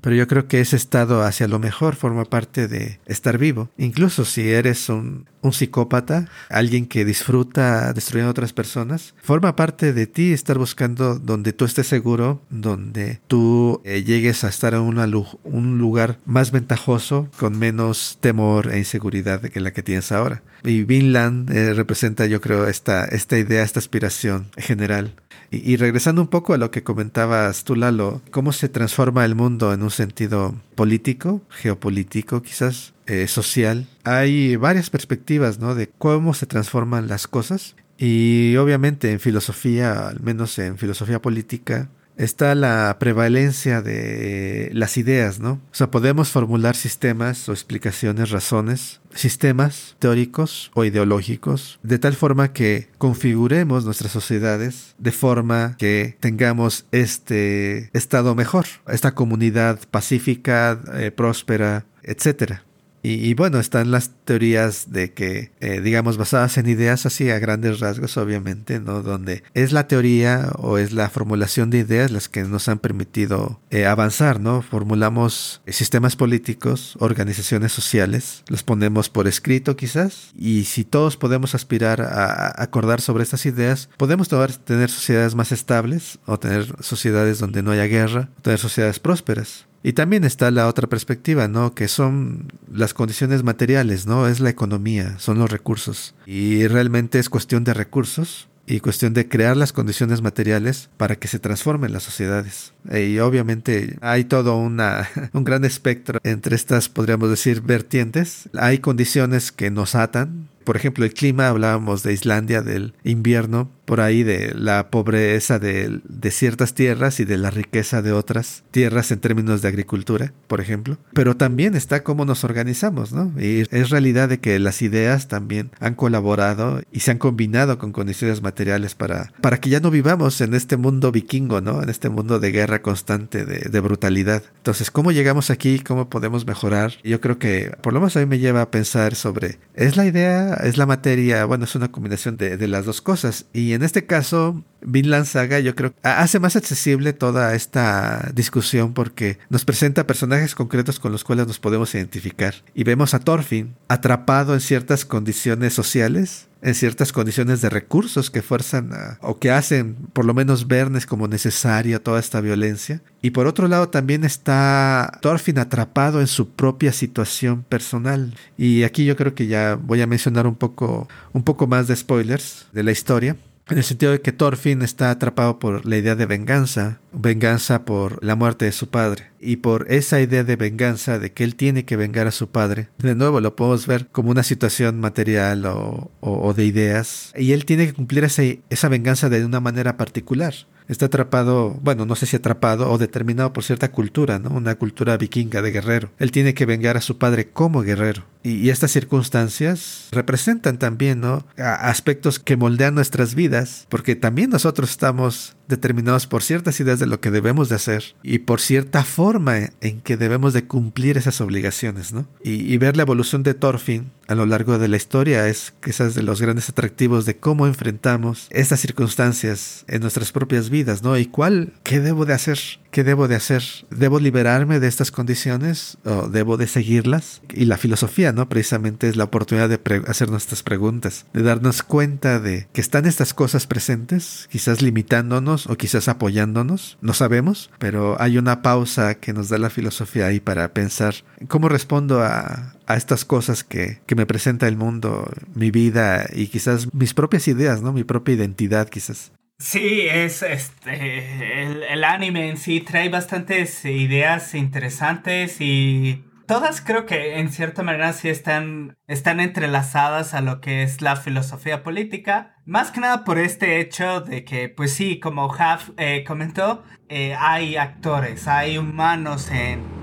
Pero 0.00 0.16
yo 0.16 0.26
creo 0.26 0.48
que 0.48 0.60
ese 0.60 0.76
estado 0.76 1.22
hacia 1.22 1.48
lo 1.48 1.58
mejor 1.58 1.94
forma 1.94 2.24
parte 2.24 2.68
de 2.68 3.00
estar 3.06 3.38
vivo. 3.38 3.70
Incluso 3.78 4.24
si 4.24 4.50
eres 4.50 4.88
un, 4.88 5.26
psicópata, 5.52 6.28
alguien 6.48 6.86
que 6.86 7.04
disfruta 7.04 7.92
destruyendo 7.92 8.28
a 8.28 8.30
otras 8.30 8.54
personas, 8.54 9.14
forma 9.22 9.56
parte 9.56 9.92
de 9.92 10.06
ti 10.06 10.32
estar 10.32 10.56
buscando 10.56 11.18
donde 11.18 11.52
tú 11.52 11.66
estés 11.66 11.86
seguro, 11.86 12.40
donde 12.48 13.20
tú 13.26 13.82
eh, 13.84 14.02
llegues 14.04 14.42
a 14.44 14.48
estar 14.48 14.72
en 14.72 14.80
un 14.80 15.78
lugar 15.78 16.18
más 16.24 16.50
ventajoso, 16.50 17.28
con 17.38 17.58
menos 17.58 18.16
temor 18.20 18.72
e 18.72 18.78
inseguridad 18.78 19.42
que 19.42 19.60
la 19.60 19.72
que 19.72 19.82
tienes 19.82 20.12
ahora. 20.12 20.42
Y 20.64 20.84
Vinland 20.84 21.50
eh, 21.50 21.74
representa, 21.74 22.24
yo 22.24 22.40
creo, 22.40 22.66
esta, 22.66 23.04
esta 23.04 23.38
idea, 23.38 23.62
esta 23.62 23.80
aspiración 23.80 24.46
general. 24.56 25.14
Y, 25.64 25.76
regresando 25.76 26.22
un 26.22 26.28
poco 26.28 26.54
a 26.54 26.58
lo 26.58 26.70
que 26.70 26.82
comentabas 26.82 27.64
tú, 27.64 27.76
Lalo, 27.76 28.22
cómo 28.30 28.52
se 28.52 28.68
transforma 28.68 29.24
el 29.24 29.34
mundo 29.34 29.72
en 29.72 29.82
un 29.82 29.90
sentido 29.90 30.54
político, 30.74 31.42
geopolítico 31.50 32.42
quizás, 32.42 32.94
eh, 33.06 33.28
social. 33.28 33.86
Hay 34.04 34.56
varias 34.56 34.90
perspectivas, 34.90 35.58
¿no? 35.58 35.74
De 35.74 35.88
cómo 35.88 36.34
se 36.34 36.46
transforman 36.46 37.08
las 37.08 37.26
cosas. 37.26 37.76
Y 37.98 38.56
obviamente 38.56 39.12
en 39.12 39.20
filosofía, 39.20 40.08
al 40.08 40.20
menos 40.20 40.58
en 40.58 40.78
filosofía 40.78 41.22
política, 41.22 41.88
está 42.16 42.54
la 42.54 42.96
prevalencia 42.98 43.82
de 43.82 44.70
las 44.72 44.96
ideas, 44.96 45.40
¿no? 45.40 45.52
O 45.52 45.74
sea, 45.74 45.90
podemos 45.90 46.30
formular 46.30 46.76
sistemas 46.76 47.48
o 47.48 47.52
explicaciones, 47.52 48.30
razones, 48.30 49.00
sistemas 49.14 49.96
teóricos 49.98 50.70
o 50.74 50.84
ideológicos, 50.84 51.78
de 51.82 51.98
tal 51.98 52.14
forma 52.14 52.52
que 52.52 52.88
configuremos 52.98 53.84
nuestras 53.84 54.12
sociedades 54.12 54.94
de 54.98 55.12
forma 55.12 55.76
que 55.78 56.16
tengamos 56.20 56.86
este 56.92 57.90
estado 57.92 58.34
mejor, 58.34 58.66
esta 58.88 59.14
comunidad 59.14 59.78
pacífica, 59.90 60.80
eh, 60.94 61.10
próspera, 61.10 61.86
etcétera. 62.02 62.64
Y, 63.06 63.34
bueno, 63.34 63.60
están 63.60 63.90
las 63.90 64.12
teorías 64.24 64.90
de 64.90 65.12
que, 65.12 65.52
eh, 65.60 65.82
digamos, 65.82 66.16
basadas 66.16 66.56
en 66.56 66.66
ideas 66.70 67.04
así 67.04 67.28
a 67.28 67.38
grandes 67.38 67.78
rasgos, 67.78 68.16
obviamente, 68.16 68.80
¿no? 68.80 69.02
Donde 69.02 69.42
es 69.52 69.72
la 69.72 69.86
teoría 69.86 70.50
o 70.56 70.78
es 70.78 70.92
la 70.92 71.10
formulación 71.10 71.68
de 71.68 71.80
ideas 71.80 72.10
las 72.10 72.30
que 72.30 72.44
nos 72.44 72.66
han 72.66 72.78
permitido 72.78 73.60
eh, 73.68 73.84
avanzar, 73.84 74.40
¿no? 74.40 74.62
Formulamos 74.62 75.60
sistemas 75.66 76.16
políticos, 76.16 76.96
organizaciones 76.98 77.72
sociales, 77.72 78.42
los 78.48 78.62
ponemos 78.62 79.10
por 79.10 79.28
escrito 79.28 79.76
quizás, 79.76 80.32
y 80.34 80.64
si 80.64 80.84
todos 80.84 81.18
podemos 81.18 81.54
aspirar 81.54 82.00
a, 82.00 82.62
acordar 82.62 83.02
sobre 83.02 83.24
estas 83.24 83.44
ideas, 83.44 83.90
podemos 83.98 84.30
tener 84.64 84.88
sociedades 84.88 85.34
más 85.34 85.52
estables 85.52 86.20
o 86.24 86.38
tener 86.38 86.74
sociedades 86.80 87.38
donde 87.38 87.62
no 87.62 87.72
haya 87.72 87.84
guerra, 87.84 88.30
tener 88.40 88.58
sociedades 88.58 88.98
prósperas. 88.98 89.66
Y 89.86 89.92
también 89.92 90.24
está 90.24 90.50
la 90.50 90.66
otra 90.66 90.88
perspectiva, 90.88 91.46
¿no? 91.46 91.74
Que 91.74 91.88
son 91.88 92.50
las 92.72 92.94
condiciones 92.94 93.42
materiales, 93.42 94.06
¿no? 94.06 94.26
Es 94.26 94.40
la 94.40 94.48
economía, 94.48 95.18
son 95.18 95.38
los 95.38 95.50
recursos. 95.50 96.14
Y 96.24 96.66
realmente 96.66 97.18
es 97.18 97.28
cuestión 97.28 97.64
de 97.64 97.74
recursos 97.74 98.48
y 98.66 98.80
cuestión 98.80 99.12
de 99.12 99.28
crear 99.28 99.58
las 99.58 99.74
condiciones 99.74 100.22
materiales 100.22 100.88
para 100.96 101.16
que 101.16 101.28
se 101.28 101.38
transformen 101.38 101.92
las 101.92 102.02
sociedades. 102.02 102.72
Y 102.90 103.18
obviamente 103.18 103.98
hay 104.00 104.24
todo 104.24 104.56
una, 104.56 105.06
un 105.34 105.44
gran 105.44 105.66
espectro 105.66 106.18
entre 106.24 106.56
estas, 106.56 106.88
podríamos 106.88 107.28
decir, 107.28 107.60
vertientes. 107.60 108.48
Hay 108.56 108.78
condiciones 108.78 109.52
que 109.52 109.70
nos 109.70 109.94
atan, 109.94 110.48
por 110.64 110.76
ejemplo, 110.76 111.04
el 111.04 111.14
clima, 111.14 111.48
hablábamos 111.48 112.02
de 112.02 112.12
Islandia, 112.12 112.62
del 112.62 112.94
invierno, 113.04 113.70
por 113.84 114.00
ahí 114.00 114.22
de 114.22 114.54
la 114.54 114.90
pobreza 114.90 115.58
de, 115.58 116.00
ciertas 116.30 116.74
tierras 116.74 117.20
y 117.20 117.24
de 117.24 117.36
la 117.36 117.50
riqueza 117.50 118.02
de 118.02 118.12
otras 118.12 118.64
tierras 118.70 119.10
en 119.10 119.20
términos 119.20 119.62
de 119.62 119.68
agricultura, 119.68 120.32
por 120.46 120.60
ejemplo. 120.60 120.96
Pero 121.12 121.36
también 121.36 121.74
está 121.74 122.02
cómo 122.02 122.24
nos 122.24 122.44
organizamos, 122.44 123.12
¿no? 123.12 123.32
Y 123.38 123.66
es 123.70 123.90
realidad 123.90 124.28
de 124.28 124.40
que 124.40 124.58
las 124.58 124.82
ideas 124.82 125.28
también 125.28 125.70
han 125.80 125.94
colaborado 125.94 126.80
y 126.92 127.00
se 127.00 127.10
han 127.10 127.18
combinado 127.18 127.78
con 127.78 127.92
condiciones 127.92 128.42
materiales 128.42 128.94
para, 128.94 129.32
para 129.40 129.60
que 129.60 129.70
ya 129.70 129.80
no 129.80 129.90
vivamos 129.90 130.40
en 130.40 130.54
este 130.54 130.76
mundo 130.76 131.12
vikingo, 131.12 131.60
¿no? 131.60 131.82
En 131.82 131.88
este 131.88 132.08
mundo 132.08 132.40
de 132.40 132.52
guerra 132.52 132.82
constante, 132.82 133.44
de, 133.44 133.68
de 133.70 133.80
brutalidad. 133.80 134.42
Entonces, 134.56 134.90
¿cómo 134.90 135.12
llegamos 135.12 135.50
aquí? 135.50 135.78
¿Cómo 135.78 136.08
podemos 136.08 136.46
mejorar? 136.46 136.94
Yo 137.04 137.20
creo 137.20 137.38
que 137.38 137.76
por 137.82 137.92
lo 137.92 138.00
menos 138.00 138.16
a 138.16 138.20
mí 138.20 138.26
me 138.26 138.38
lleva 138.38 138.62
a 138.62 138.70
pensar 138.70 139.14
sobre, 139.14 139.58
¿es 139.74 139.96
la 139.96 140.06
idea 140.06 140.53
es 140.62 140.76
la 140.76 140.86
materia, 140.86 141.44
bueno, 141.44 141.64
es 141.64 141.74
una 141.74 141.90
combinación 141.90 142.36
de, 142.36 142.68
las 142.68 142.84
dos 142.84 143.00
cosas. 143.00 143.46
Y 143.52 143.72
en 143.72 143.82
este 143.82 144.06
caso, 144.06 144.62
Vinland 144.82 145.26
Saga 145.26 145.60
yo 145.60 145.74
creo 145.74 145.94
hace 146.02 146.38
más 146.38 146.56
accesible 146.56 147.12
toda 147.12 147.54
esta 147.54 148.30
discusión 148.34 148.94
porque 148.94 149.38
nos 149.50 149.64
presenta 149.64 150.06
personajes 150.06 150.54
concretos 150.54 150.98
con 150.98 151.12
los 151.12 151.24
cuales 151.24 151.46
nos 151.46 151.58
podemos 151.58 151.94
identificar. 151.94 152.54
Y 152.74 152.84
vemos 152.84 153.14
a 153.14 153.20
Thorfinn 153.20 153.74
atrapado 153.88 154.54
en 154.54 154.60
ciertas 154.60 155.04
condiciones 155.04 155.74
sociales 155.74 156.48
en 156.64 156.74
ciertas 156.74 157.12
condiciones 157.12 157.60
de 157.60 157.68
recursos 157.68 158.30
que 158.30 158.40
fuerzan 158.40 158.90
o 159.20 159.38
que 159.38 159.50
hacen 159.50 159.96
por 160.14 160.24
lo 160.24 160.32
menos 160.32 160.66
vernes 160.66 161.04
como 161.04 161.28
necesaria 161.28 162.02
toda 162.02 162.18
esta 162.18 162.40
violencia. 162.40 163.02
Y 163.20 163.30
por 163.30 163.46
otro 163.46 163.68
lado 163.68 163.90
también 163.90 164.24
está 164.24 165.18
Thorfinn 165.20 165.58
atrapado 165.58 166.20
en 166.20 166.26
su 166.26 166.48
propia 166.48 166.92
situación 166.92 167.64
personal. 167.68 168.34
Y 168.56 168.84
aquí 168.84 169.04
yo 169.04 169.14
creo 169.14 169.34
que 169.34 169.46
ya 169.46 169.74
voy 169.74 170.00
a 170.00 170.06
mencionar 170.06 170.46
un 170.46 170.54
poco, 170.54 171.06
un 171.34 171.44
poco 171.44 171.66
más 171.66 171.86
de 171.86 171.96
spoilers 171.96 172.66
de 172.72 172.82
la 172.82 172.92
historia. 172.92 173.36
En 173.70 173.78
el 173.78 173.84
sentido 173.84 174.12
de 174.12 174.20
que 174.20 174.32
Thorfinn 174.32 174.82
está 174.82 175.10
atrapado 175.10 175.58
por 175.58 175.86
la 175.86 175.96
idea 175.96 176.14
de 176.14 176.26
venganza, 176.26 177.00
venganza 177.12 177.86
por 177.86 178.22
la 178.22 178.36
muerte 178.36 178.66
de 178.66 178.72
su 178.72 178.88
padre, 178.88 179.30
y 179.40 179.56
por 179.56 179.90
esa 179.90 180.20
idea 180.20 180.44
de 180.44 180.56
venganza 180.56 181.18
de 181.18 181.32
que 181.32 181.44
él 181.44 181.56
tiene 181.56 181.86
que 181.86 181.96
vengar 181.96 182.26
a 182.26 182.30
su 182.30 182.48
padre. 182.50 182.88
De 182.98 183.14
nuevo 183.14 183.40
lo 183.40 183.56
podemos 183.56 183.86
ver 183.86 184.08
como 184.08 184.30
una 184.30 184.42
situación 184.42 185.00
material 185.00 185.64
o, 185.66 186.54
de 186.54 186.66
ideas, 186.66 187.32
y 187.36 187.52
él 187.52 187.64
tiene 187.64 187.86
que 187.86 187.94
cumplir 187.94 188.24
esa 188.24 188.88
venganza 188.90 189.30
de 189.30 189.44
una 189.44 189.60
manera 189.60 189.96
particular 189.96 190.54
está 190.88 191.06
atrapado, 191.06 191.78
bueno, 191.82 192.06
no 192.06 192.14
sé 192.14 192.26
si 192.26 192.36
atrapado 192.36 192.90
o 192.90 192.98
determinado 192.98 193.52
por 193.52 193.64
cierta 193.64 193.90
cultura, 193.90 194.38
¿no? 194.38 194.50
Una 194.50 194.74
cultura 194.74 195.16
vikinga 195.16 195.62
de 195.62 195.70
guerrero. 195.70 196.10
Él 196.18 196.30
tiene 196.30 196.54
que 196.54 196.66
vengar 196.66 196.96
a 196.96 197.00
su 197.00 197.18
padre 197.18 197.48
como 197.48 197.82
guerrero. 197.82 198.24
Y, 198.42 198.68
estas 198.68 198.90
circunstancias 198.90 200.08
representan 200.12 200.78
también, 200.78 201.20
¿no? 201.20 201.46
aspectos 201.56 202.38
que 202.38 202.56
moldean 202.56 202.94
nuestras 202.94 203.34
vidas, 203.34 203.86
porque 203.88 204.16
también 204.16 204.50
nosotros 204.50 204.90
estamos 204.90 205.56
determinados 205.66 206.26
por 206.26 206.42
ciertas 206.42 206.78
ideas 206.80 206.98
de 206.98 207.06
lo 207.06 207.20
que 207.20 207.30
debemos 207.30 207.68
de 207.68 207.76
hacer 207.76 208.14
y 208.22 208.40
por 208.40 208.60
cierta 208.60 209.02
forma 209.04 209.70
en 209.80 210.00
que 210.02 210.18
debemos 210.18 210.52
de 210.52 210.66
cumplir 210.66 211.16
esas 211.16 211.40
obligaciones, 211.40 212.12
¿no? 212.12 212.26
Y, 212.42 212.76
ver 212.76 212.96
la 212.96 213.04
evolución 213.04 213.42
de 213.44 213.54
Thorfinn 213.54 214.10
a 214.26 214.34
lo 214.34 214.46
largo 214.46 214.78
de 214.78 214.88
la 214.88 214.96
historia 214.96 215.48
es 215.48 215.74
quizás 215.82 216.14
de 216.14 216.22
los 216.22 216.40
grandes 216.40 216.68
atractivos 216.68 217.26
de 217.26 217.36
cómo 217.36 217.66
enfrentamos 217.66 218.48
estas 218.50 218.80
circunstancias 218.80 219.84
en 219.88 220.00
nuestras 220.00 220.32
propias 220.32 220.70
vidas, 220.70 221.02
¿no? 221.02 221.16
Y 221.16 221.26
cuál, 221.26 221.72
qué 221.82 222.00
debo 222.00 222.24
de 222.24 222.34
hacer 222.34 222.58
¿Qué 222.94 223.02
debo 223.02 223.26
de 223.26 223.34
hacer? 223.34 223.64
¿Debo 223.90 224.20
liberarme 224.20 224.78
de 224.78 224.86
estas 224.86 225.10
condiciones 225.10 225.98
o 226.04 226.28
debo 226.28 226.56
de 226.56 226.68
seguirlas? 226.68 227.42
Y 227.52 227.64
la 227.64 227.76
filosofía, 227.76 228.30
¿no? 228.30 228.48
Precisamente 228.48 229.08
es 229.08 229.16
la 229.16 229.24
oportunidad 229.24 229.68
de 229.68 229.80
hacer 230.06 230.30
nuestras 230.30 230.62
preguntas, 230.62 231.26
de 231.32 231.42
darnos 231.42 231.82
cuenta 231.82 232.38
de 232.38 232.68
que 232.72 232.80
están 232.80 233.04
estas 233.06 233.34
cosas 233.34 233.66
presentes, 233.66 234.48
quizás 234.48 234.80
limitándonos 234.80 235.66
o 235.66 235.76
quizás 235.76 236.06
apoyándonos, 236.06 236.96
no 237.00 237.14
sabemos, 237.14 237.68
pero 237.80 238.16
hay 238.22 238.38
una 238.38 238.62
pausa 238.62 239.16
que 239.16 239.32
nos 239.32 239.48
da 239.48 239.58
la 239.58 239.70
filosofía 239.70 240.26
ahí 240.26 240.38
para 240.38 240.72
pensar 240.72 241.16
cómo 241.48 241.68
respondo 241.68 242.22
a, 242.22 242.76
a 242.86 242.96
estas 242.96 243.24
cosas 243.24 243.64
que, 243.64 244.00
que, 244.06 244.14
me 244.14 244.26
presenta 244.26 244.68
el 244.68 244.76
mundo, 244.76 245.30
mi 245.54 245.70
vida 245.70 246.26
y 246.32 246.48
quizás 246.48 246.92
mis 246.92 247.14
propias 247.14 247.48
ideas, 247.48 247.82
¿no? 247.82 247.92
Mi 247.92 248.04
propia 248.04 248.34
identidad 248.34 248.88
quizás. 248.88 249.32
Sí, 249.58 250.02
es 250.10 250.42
este 250.42 251.92
el, 251.92 252.04
anime 252.04 252.48
en 252.48 252.56
sí 252.56 252.80
trae 252.80 253.08
bastantes 253.08 253.84
ideas 253.84 254.54
interesantes 254.54 255.60
y 255.60 256.24
todas 256.46 256.80
creo 256.80 257.06
que 257.06 257.38
en 257.38 257.50
cierta 257.50 257.82
manera 257.82 258.12
sí 258.12 258.28
están, 258.28 258.96
están 259.06 259.40
entrelazadas 259.40 260.34
a 260.34 260.40
lo 260.40 260.60
que 260.60 260.82
es 260.82 261.02
la 261.02 261.16
filosofía 261.16 261.82
política. 261.82 262.56
Más 262.66 262.90
que 262.90 263.00
nada 263.00 263.24
por 263.24 263.38
este 263.38 263.80
hecho 263.80 264.20
de 264.20 264.44
que, 264.44 264.68
pues 264.68 264.92
sí, 264.92 265.20
como 265.20 265.52
Haf 265.54 265.90
eh, 265.96 266.24
comentó, 266.26 266.82
eh, 267.08 267.34
hay 267.38 267.76
actores, 267.76 268.48
hay 268.48 268.76
humanos 268.76 269.50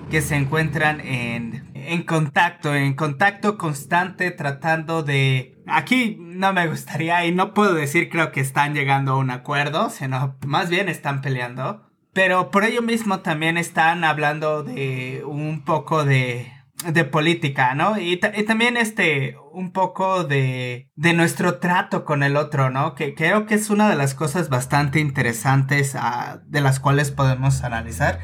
que 0.10 0.22
se 0.22 0.36
encuentran 0.36 1.02
en, 1.02 1.71
en 1.88 2.04
contacto, 2.04 2.76
en 2.76 2.94
contacto 2.94 3.58
constante 3.58 4.32
tratando 4.32 5.04
de... 5.04 5.58
Aquí 5.68 6.18
no 6.20 6.54
me 6.54 6.68
gustaría 6.68 7.26
y 7.26 7.32
no 7.32 7.54
puedo 7.54 7.74
decir 7.74 8.10
creo 8.10 8.32
que 8.32 8.42
están 8.42 8.74
llegando 8.74 9.14
a 9.14 9.18
un 9.18 9.32
acuerdo, 9.32 9.90
sino 9.90 10.38
más 10.46 10.70
bien 10.70 10.90
están 10.90 11.22
peleando 11.22 11.92
pero 12.14 12.52
por 12.52 12.66
ello 12.66 12.82
mismo 12.82 13.22
también 13.22 13.58
están 13.58 14.04
hablando 14.04 14.64
de 14.64 15.24
un 15.26 15.64
poco 15.64 16.04
de, 16.04 16.52
de 16.86 17.06
política, 17.06 17.74
¿no? 17.74 17.98
Y, 17.98 18.18
también 18.18 18.76
este, 18.78 19.38
un 19.54 19.72
poco 19.72 20.24
de, 20.24 20.90
de 20.96 21.14
nuestro 21.14 21.60
trato 21.60 22.04
con 22.04 22.24
el 22.24 22.36
otro, 22.36 22.70
¿no? 22.70 22.96
Que 22.96 23.16
creo 23.16 23.46
que 23.46 23.56
es 23.56 23.70
una 23.70 23.90
de 23.90 23.96
las 23.96 24.14
cosas 24.14 24.50
bastante 24.50 25.00
interesantes 25.00 25.96
ah, 25.96 26.42
de 26.46 26.62
las 26.62 26.80
cuales 26.80 27.12
podemos 27.12 27.64
analizar. 27.64 28.20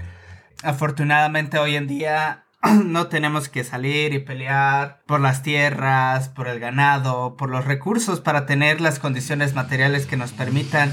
Afortunadamente 0.64 1.60
hoy 1.60 1.76
en 1.76 1.88
día 1.88 2.47
no 2.86 3.08
tenemos 3.08 3.50
que 3.50 3.64
salir 3.64 4.14
y 4.14 4.20
pelear 4.20 5.02
por 5.06 5.20
las 5.20 5.44
tierras, 5.44 6.30
por 6.30 6.48
el 6.48 6.60
ganado, 6.60 7.36
por 7.38 7.50
los 7.50 7.66
recursos 7.66 8.20
para 8.20 8.46
tener 8.46 8.82
las 8.82 9.00
condiciones 9.00 9.54
materiales 9.54 10.06
que 10.06 10.18
nos 10.18 10.32
permitan 10.32 10.92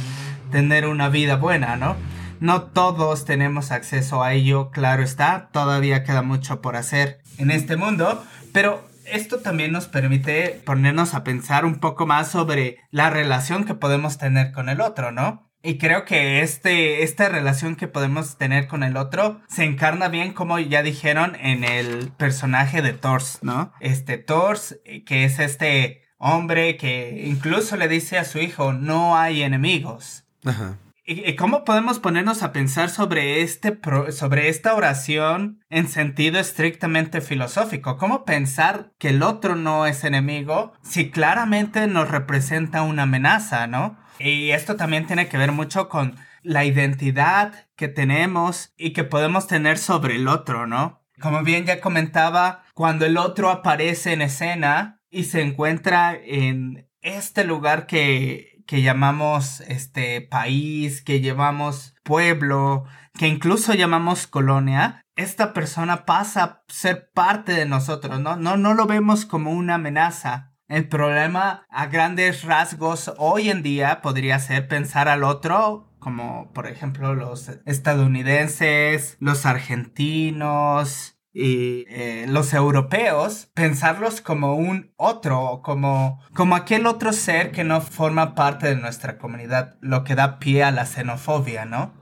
tener 0.50 0.86
una 0.86 1.08
vida 1.08 1.36
buena, 1.36 1.76
¿no? 1.76 1.96
No 2.40 2.64
todos 2.64 3.24
tenemos 3.24 3.70
acceso 3.70 4.22
a 4.22 4.34
ello, 4.34 4.70
claro 4.70 5.02
está, 5.02 5.48
todavía 5.52 6.04
queda 6.04 6.22
mucho 6.22 6.60
por 6.60 6.76
hacer 6.76 7.20
en 7.38 7.50
este 7.50 7.76
mundo, 7.76 8.22
pero 8.52 8.86
esto 9.06 9.38
también 9.38 9.72
nos 9.72 9.86
permite 9.86 10.60
ponernos 10.64 11.14
a 11.14 11.24
pensar 11.24 11.64
un 11.64 11.76
poco 11.76 12.06
más 12.06 12.28
sobre 12.28 12.78
la 12.90 13.10
relación 13.10 13.64
que 13.64 13.74
podemos 13.74 14.18
tener 14.18 14.52
con 14.52 14.68
el 14.68 14.80
otro, 14.80 15.12
¿no? 15.12 15.50
Y 15.64 15.78
creo 15.78 16.04
que 16.04 16.42
este, 16.42 17.02
esta 17.02 17.30
relación 17.30 17.74
que 17.74 17.88
podemos 17.88 18.36
tener 18.36 18.68
con 18.68 18.82
el 18.82 18.98
otro 18.98 19.40
se 19.48 19.64
encarna 19.64 20.08
bien, 20.08 20.34
como 20.34 20.58
ya 20.58 20.82
dijeron, 20.82 21.36
en 21.40 21.64
el 21.64 22.12
personaje 22.12 22.82
de 22.82 22.92
Thors, 22.92 23.38
¿no? 23.40 23.72
Este 23.80 24.18
Thors, 24.18 24.78
que 25.06 25.24
es 25.24 25.38
este 25.38 26.02
hombre 26.18 26.76
que 26.76 27.24
incluso 27.26 27.78
le 27.78 27.88
dice 27.88 28.18
a 28.18 28.24
su 28.24 28.40
hijo, 28.40 28.74
no 28.74 29.16
hay 29.16 29.42
enemigos. 29.42 30.26
Ajá. 30.44 30.78
¿Y 31.06 31.34
cómo 31.36 31.64
podemos 31.64 31.98
ponernos 31.98 32.42
a 32.42 32.52
pensar 32.52 32.88
sobre, 32.88 33.42
este 33.42 33.78
sobre 34.10 34.48
esta 34.48 34.74
oración 34.74 35.60
en 35.68 35.88
sentido 35.88 36.40
estrictamente 36.40 37.20
filosófico? 37.20 37.98
¿Cómo 37.98 38.24
pensar 38.24 38.92
que 38.98 39.10
el 39.10 39.22
otro 39.22 39.54
no 39.54 39.86
es 39.86 40.02
enemigo 40.04 40.72
si 40.82 41.10
claramente 41.10 41.86
nos 41.88 42.10
representa 42.10 42.80
una 42.80 43.02
amenaza, 43.02 43.66
¿no? 43.66 44.02
Y 44.18 44.50
esto 44.50 44.76
también 44.76 45.06
tiene 45.06 45.28
que 45.28 45.38
ver 45.38 45.52
mucho 45.52 45.88
con 45.88 46.16
la 46.42 46.64
identidad 46.64 47.66
que 47.76 47.88
tenemos 47.88 48.72
y 48.76 48.92
que 48.92 49.04
podemos 49.04 49.46
tener 49.46 49.78
sobre 49.78 50.16
el 50.16 50.28
otro, 50.28 50.66
¿no? 50.66 51.02
Como 51.20 51.42
bien 51.42 51.64
ya 51.64 51.80
comentaba, 51.80 52.64
cuando 52.74 53.06
el 53.06 53.16
otro 53.16 53.50
aparece 53.50 54.12
en 54.12 54.22
escena 54.22 55.00
y 55.10 55.24
se 55.24 55.42
encuentra 55.42 56.14
en 56.14 56.88
este 57.00 57.44
lugar 57.44 57.86
que 57.86 58.54
que 58.66 58.82
llamamos 58.82 59.60
este 59.62 60.20
país, 60.22 61.02
que 61.02 61.20
llamamos 61.20 61.94
pueblo, 62.02 62.84
que 63.18 63.28
incluso 63.28 63.74
llamamos 63.74 64.26
colonia, 64.26 65.02
esta 65.16 65.52
persona 65.52 66.04
pasa 66.04 66.44
a 66.44 66.62
ser 66.68 67.10
parte 67.12 67.52
de 67.52 67.66
nosotros, 67.66 68.20
¿no? 68.20 68.36
No, 68.36 68.56
no 68.56 68.74
lo 68.74 68.86
vemos 68.86 69.26
como 69.26 69.52
una 69.52 69.76
amenaza. 69.76 70.53
El 70.74 70.88
problema 70.88 71.66
a 71.70 71.86
grandes 71.86 72.42
rasgos 72.42 73.14
hoy 73.16 73.48
en 73.48 73.62
día 73.62 74.02
podría 74.02 74.40
ser 74.40 74.66
pensar 74.66 75.08
al 75.08 75.22
otro 75.22 75.88
como 76.00 76.52
por 76.52 76.66
ejemplo 76.66 77.14
los 77.14 77.48
estadounidenses, 77.64 79.16
los 79.20 79.46
argentinos, 79.46 81.14
y 81.34 81.84
eh, 81.88 82.26
los 82.28 82.54
europeos 82.54 83.50
pensarlos 83.54 84.20
como 84.20 84.54
un 84.54 84.92
otro, 84.96 85.62
como, 85.64 86.20
como 86.32 86.54
aquel 86.54 86.86
otro 86.86 87.12
ser 87.12 87.50
que 87.50 87.64
no 87.64 87.80
forma 87.80 88.36
parte 88.36 88.68
de 88.68 88.76
nuestra 88.76 89.18
comunidad, 89.18 89.76
lo 89.80 90.04
que 90.04 90.14
da 90.14 90.38
pie 90.38 90.62
a 90.62 90.70
la 90.70 90.86
xenofobia, 90.86 91.64
¿no? 91.64 91.92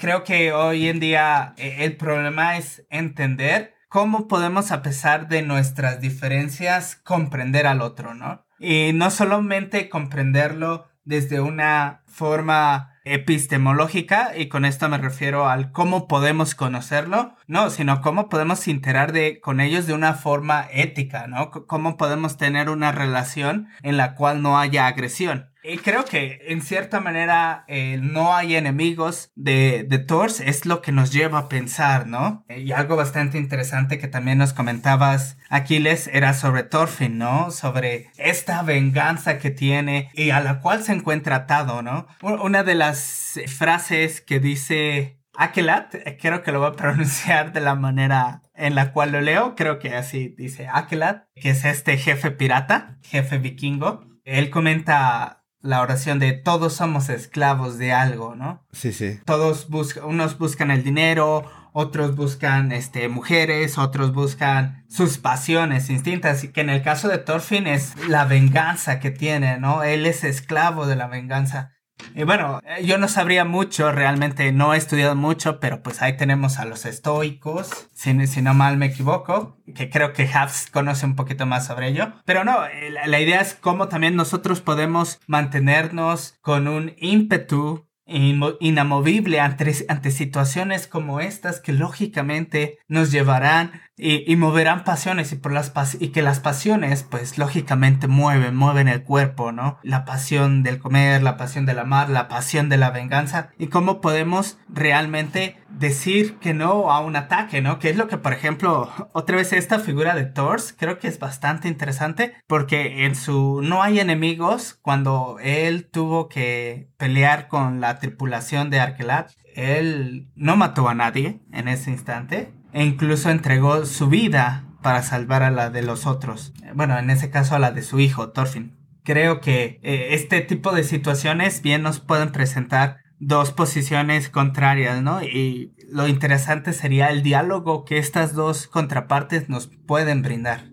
Creo 0.00 0.24
que 0.24 0.52
hoy 0.52 0.88
en 0.88 0.98
día 0.98 1.54
eh, 1.56 1.76
el 1.80 1.96
problema 1.96 2.56
es 2.58 2.84
entender 2.90 3.73
cómo 3.94 4.26
podemos, 4.26 4.72
a 4.72 4.82
pesar 4.82 5.28
de 5.28 5.42
nuestras 5.42 6.00
diferencias, 6.00 6.96
comprender 6.96 7.64
al 7.68 7.80
otro, 7.80 8.12
¿no? 8.12 8.44
Y 8.58 8.90
no 8.92 9.08
solamente 9.12 9.88
comprenderlo 9.88 10.88
desde 11.04 11.40
una 11.40 12.02
forma 12.08 12.98
epistemológica, 13.04 14.32
y 14.36 14.48
con 14.48 14.64
esto 14.64 14.88
me 14.88 14.98
refiero 14.98 15.48
al 15.48 15.70
cómo 15.70 16.08
podemos 16.08 16.56
conocerlo, 16.56 17.36
no, 17.46 17.70
sino 17.70 18.00
cómo 18.00 18.28
podemos 18.28 18.66
interar 18.66 19.12
de, 19.12 19.38
con 19.38 19.60
ellos 19.60 19.86
de 19.86 19.94
una 19.94 20.14
forma 20.14 20.66
ética, 20.72 21.28
¿no? 21.28 21.52
Cómo 21.52 21.96
podemos 21.96 22.36
tener 22.36 22.70
una 22.70 22.90
relación 22.90 23.68
en 23.84 23.96
la 23.96 24.16
cual 24.16 24.42
no 24.42 24.58
haya 24.58 24.88
agresión. 24.88 25.53
Y 25.66 25.78
creo 25.78 26.04
que 26.04 26.42
en 26.48 26.60
cierta 26.60 27.00
manera 27.00 27.64
eh, 27.68 27.98
no 28.00 28.34
hay 28.34 28.54
enemigos 28.54 29.32
de, 29.34 29.86
de 29.88 29.98
Thors 29.98 30.40
es 30.40 30.66
lo 30.66 30.82
que 30.82 30.92
nos 30.92 31.10
lleva 31.10 31.38
a 31.38 31.48
pensar, 31.48 32.06
¿no? 32.06 32.44
Y 32.54 32.72
algo 32.72 32.96
bastante 32.96 33.38
interesante 33.38 33.98
que 33.98 34.06
también 34.06 34.36
nos 34.36 34.52
comentabas, 34.52 35.38
Aquiles, 35.48 36.08
era 36.12 36.34
sobre 36.34 36.64
Thorfinn, 36.64 37.16
¿no? 37.16 37.50
Sobre 37.50 38.10
esta 38.18 38.62
venganza 38.62 39.38
que 39.38 39.50
tiene 39.50 40.10
y 40.12 40.30
a 40.30 40.40
la 40.40 40.60
cual 40.60 40.82
se 40.82 40.92
encuentra 40.92 41.36
atado, 41.36 41.80
¿no? 41.80 42.08
Una 42.20 42.62
de 42.62 42.74
las 42.74 43.40
frases 43.46 44.20
que 44.20 44.40
dice 44.40 45.18
Akelat, 45.34 45.94
creo 46.20 46.42
que 46.42 46.52
lo 46.52 46.60
voy 46.60 46.68
a 46.68 46.72
pronunciar 46.72 47.54
de 47.54 47.60
la 47.60 47.74
manera 47.74 48.42
en 48.54 48.74
la 48.74 48.92
cual 48.92 49.12
lo 49.12 49.22
leo, 49.22 49.56
creo 49.56 49.78
que 49.78 49.94
así 49.94 50.34
dice 50.36 50.68
Akelat, 50.70 51.24
que 51.34 51.50
es 51.50 51.64
este 51.64 51.96
jefe 51.96 52.30
pirata, 52.30 52.98
jefe 53.02 53.38
vikingo. 53.38 54.04
Él 54.24 54.50
comenta 54.50 55.43
la 55.64 55.80
oración 55.80 56.18
de 56.18 56.32
todos 56.32 56.74
somos 56.74 57.08
esclavos 57.08 57.78
de 57.78 57.92
algo, 57.92 58.34
¿no? 58.36 58.62
Sí, 58.72 58.92
sí. 58.92 59.18
Todos 59.24 59.70
buscan, 59.70 60.04
unos 60.04 60.36
buscan 60.36 60.70
el 60.70 60.84
dinero, 60.84 61.50
otros 61.72 62.14
buscan 62.14 62.70
este, 62.70 63.08
mujeres, 63.08 63.78
otros 63.78 64.12
buscan 64.12 64.84
sus 64.88 65.16
pasiones 65.16 65.88
instintas, 65.88 66.44
y 66.44 66.52
que 66.52 66.60
en 66.60 66.68
el 66.68 66.82
caso 66.82 67.08
de 67.08 67.16
Thorfinn 67.16 67.66
es 67.66 67.94
la 68.08 68.26
venganza 68.26 69.00
que 69.00 69.10
tiene, 69.10 69.58
¿no? 69.58 69.82
Él 69.82 70.04
es 70.04 70.22
esclavo 70.22 70.86
de 70.86 70.96
la 70.96 71.08
venganza. 71.08 71.73
Y 72.14 72.24
bueno, 72.24 72.60
eh, 72.64 72.84
yo 72.84 72.98
no 72.98 73.08
sabría 73.08 73.44
mucho, 73.44 73.92
realmente 73.92 74.52
no 74.52 74.74
he 74.74 74.76
estudiado 74.76 75.14
mucho, 75.14 75.60
pero 75.60 75.82
pues 75.82 76.02
ahí 76.02 76.16
tenemos 76.16 76.58
a 76.58 76.64
los 76.64 76.84
estoicos, 76.84 77.88
si, 77.92 78.26
si 78.26 78.42
no 78.42 78.54
mal 78.54 78.76
me 78.76 78.86
equivoco, 78.86 79.58
que 79.74 79.90
creo 79.90 80.12
que 80.12 80.28
Hafs 80.32 80.70
conoce 80.70 81.06
un 81.06 81.16
poquito 81.16 81.46
más 81.46 81.66
sobre 81.66 81.88
ello. 81.88 82.12
Pero 82.24 82.44
no, 82.44 82.66
eh, 82.66 82.90
la, 82.90 83.06
la 83.06 83.20
idea 83.20 83.40
es 83.40 83.54
cómo 83.54 83.88
también 83.88 84.16
nosotros 84.16 84.60
podemos 84.60 85.20
mantenernos 85.26 86.36
con 86.40 86.68
un 86.68 86.94
ímpetu 86.98 87.86
inamovible 88.06 89.40
ante, 89.40 89.72
ante 89.88 90.10
situaciones 90.10 90.86
como 90.86 91.20
estas 91.20 91.60
que 91.60 91.72
lógicamente 91.72 92.78
nos 92.86 93.10
llevarán 93.10 93.80
y, 93.96 94.34
moverán 94.36 94.82
pasiones 94.84 95.32
y 95.32 95.36
por 95.36 95.52
las 95.52 95.72
y 96.00 96.08
que 96.08 96.22
las 96.22 96.40
pasiones 96.40 97.04
pues 97.04 97.38
lógicamente 97.38 98.08
mueven, 98.08 98.56
mueven 98.56 98.88
el 98.88 99.04
cuerpo, 99.04 99.52
¿no? 99.52 99.78
La 99.82 100.04
pasión 100.04 100.62
del 100.62 100.78
comer, 100.78 101.22
la 101.22 101.36
pasión 101.36 101.64
del 101.64 101.78
amar, 101.78 102.10
la 102.10 102.28
pasión 102.28 102.68
de 102.68 102.76
la 102.76 102.90
venganza 102.90 103.50
y 103.56 103.68
cómo 103.68 104.00
podemos 104.00 104.58
realmente 104.68 105.56
decir 105.68 106.36
que 106.38 106.54
no 106.54 106.90
a 106.90 107.00
un 107.00 107.14
ataque, 107.16 107.62
¿no? 107.62 107.78
Que 107.78 107.90
es 107.90 107.96
lo 107.96 108.08
que 108.08 108.18
por 108.18 108.32
ejemplo 108.32 108.90
otra 109.12 109.36
vez 109.36 109.52
esta 109.52 109.78
figura 109.78 110.14
de 110.14 110.24
Thors 110.24 110.74
creo 110.76 110.98
que 110.98 111.08
es 111.08 111.18
bastante 111.18 111.68
interesante 111.68 112.34
porque 112.48 113.04
en 113.04 113.14
su 113.14 113.60
no 113.62 113.82
hay 113.82 114.00
enemigos 114.00 114.78
cuando 114.82 115.36
él 115.40 115.88
tuvo 115.90 116.28
que 116.28 116.90
pelear 116.96 117.46
con 117.46 117.80
la 117.80 117.98
tripulación 118.00 118.70
de 118.70 118.80
Arkelat 118.80 119.30
él 119.54 120.32
no 120.34 120.56
mató 120.56 120.88
a 120.88 120.94
nadie 120.94 121.40
en 121.52 121.68
ese 121.68 121.90
instante 121.92 122.52
e 122.74 122.84
incluso 122.84 123.30
entregó 123.30 123.86
su 123.86 124.08
vida 124.08 124.64
para 124.82 125.02
salvar 125.02 125.42
a 125.42 125.50
la 125.50 125.70
de 125.70 125.80
los 125.80 126.06
otros. 126.06 126.52
Bueno, 126.74 126.98
en 126.98 127.08
ese 127.08 127.30
caso 127.30 127.54
a 127.54 127.58
la 127.58 127.70
de 127.70 127.82
su 127.82 128.00
hijo, 128.00 128.30
Thorfinn. 128.30 128.76
Creo 129.04 129.40
que 129.40 129.80
eh, 129.82 130.08
este 130.10 130.40
tipo 130.40 130.72
de 130.72 130.82
situaciones 130.82 131.62
bien 131.62 131.82
nos 131.82 132.00
pueden 132.00 132.32
presentar 132.32 132.98
dos 133.18 133.52
posiciones 133.52 134.28
contrarias, 134.28 135.02
¿no? 135.02 135.22
Y 135.22 135.72
lo 135.90 136.08
interesante 136.08 136.72
sería 136.72 137.10
el 137.10 137.22
diálogo 137.22 137.84
que 137.84 137.98
estas 137.98 138.34
dos 138.34 138.66
contrapartes 138.66 139.48
nos 139.48 139.68
pueden 139.68 140.22
brindar. 140.22 140.64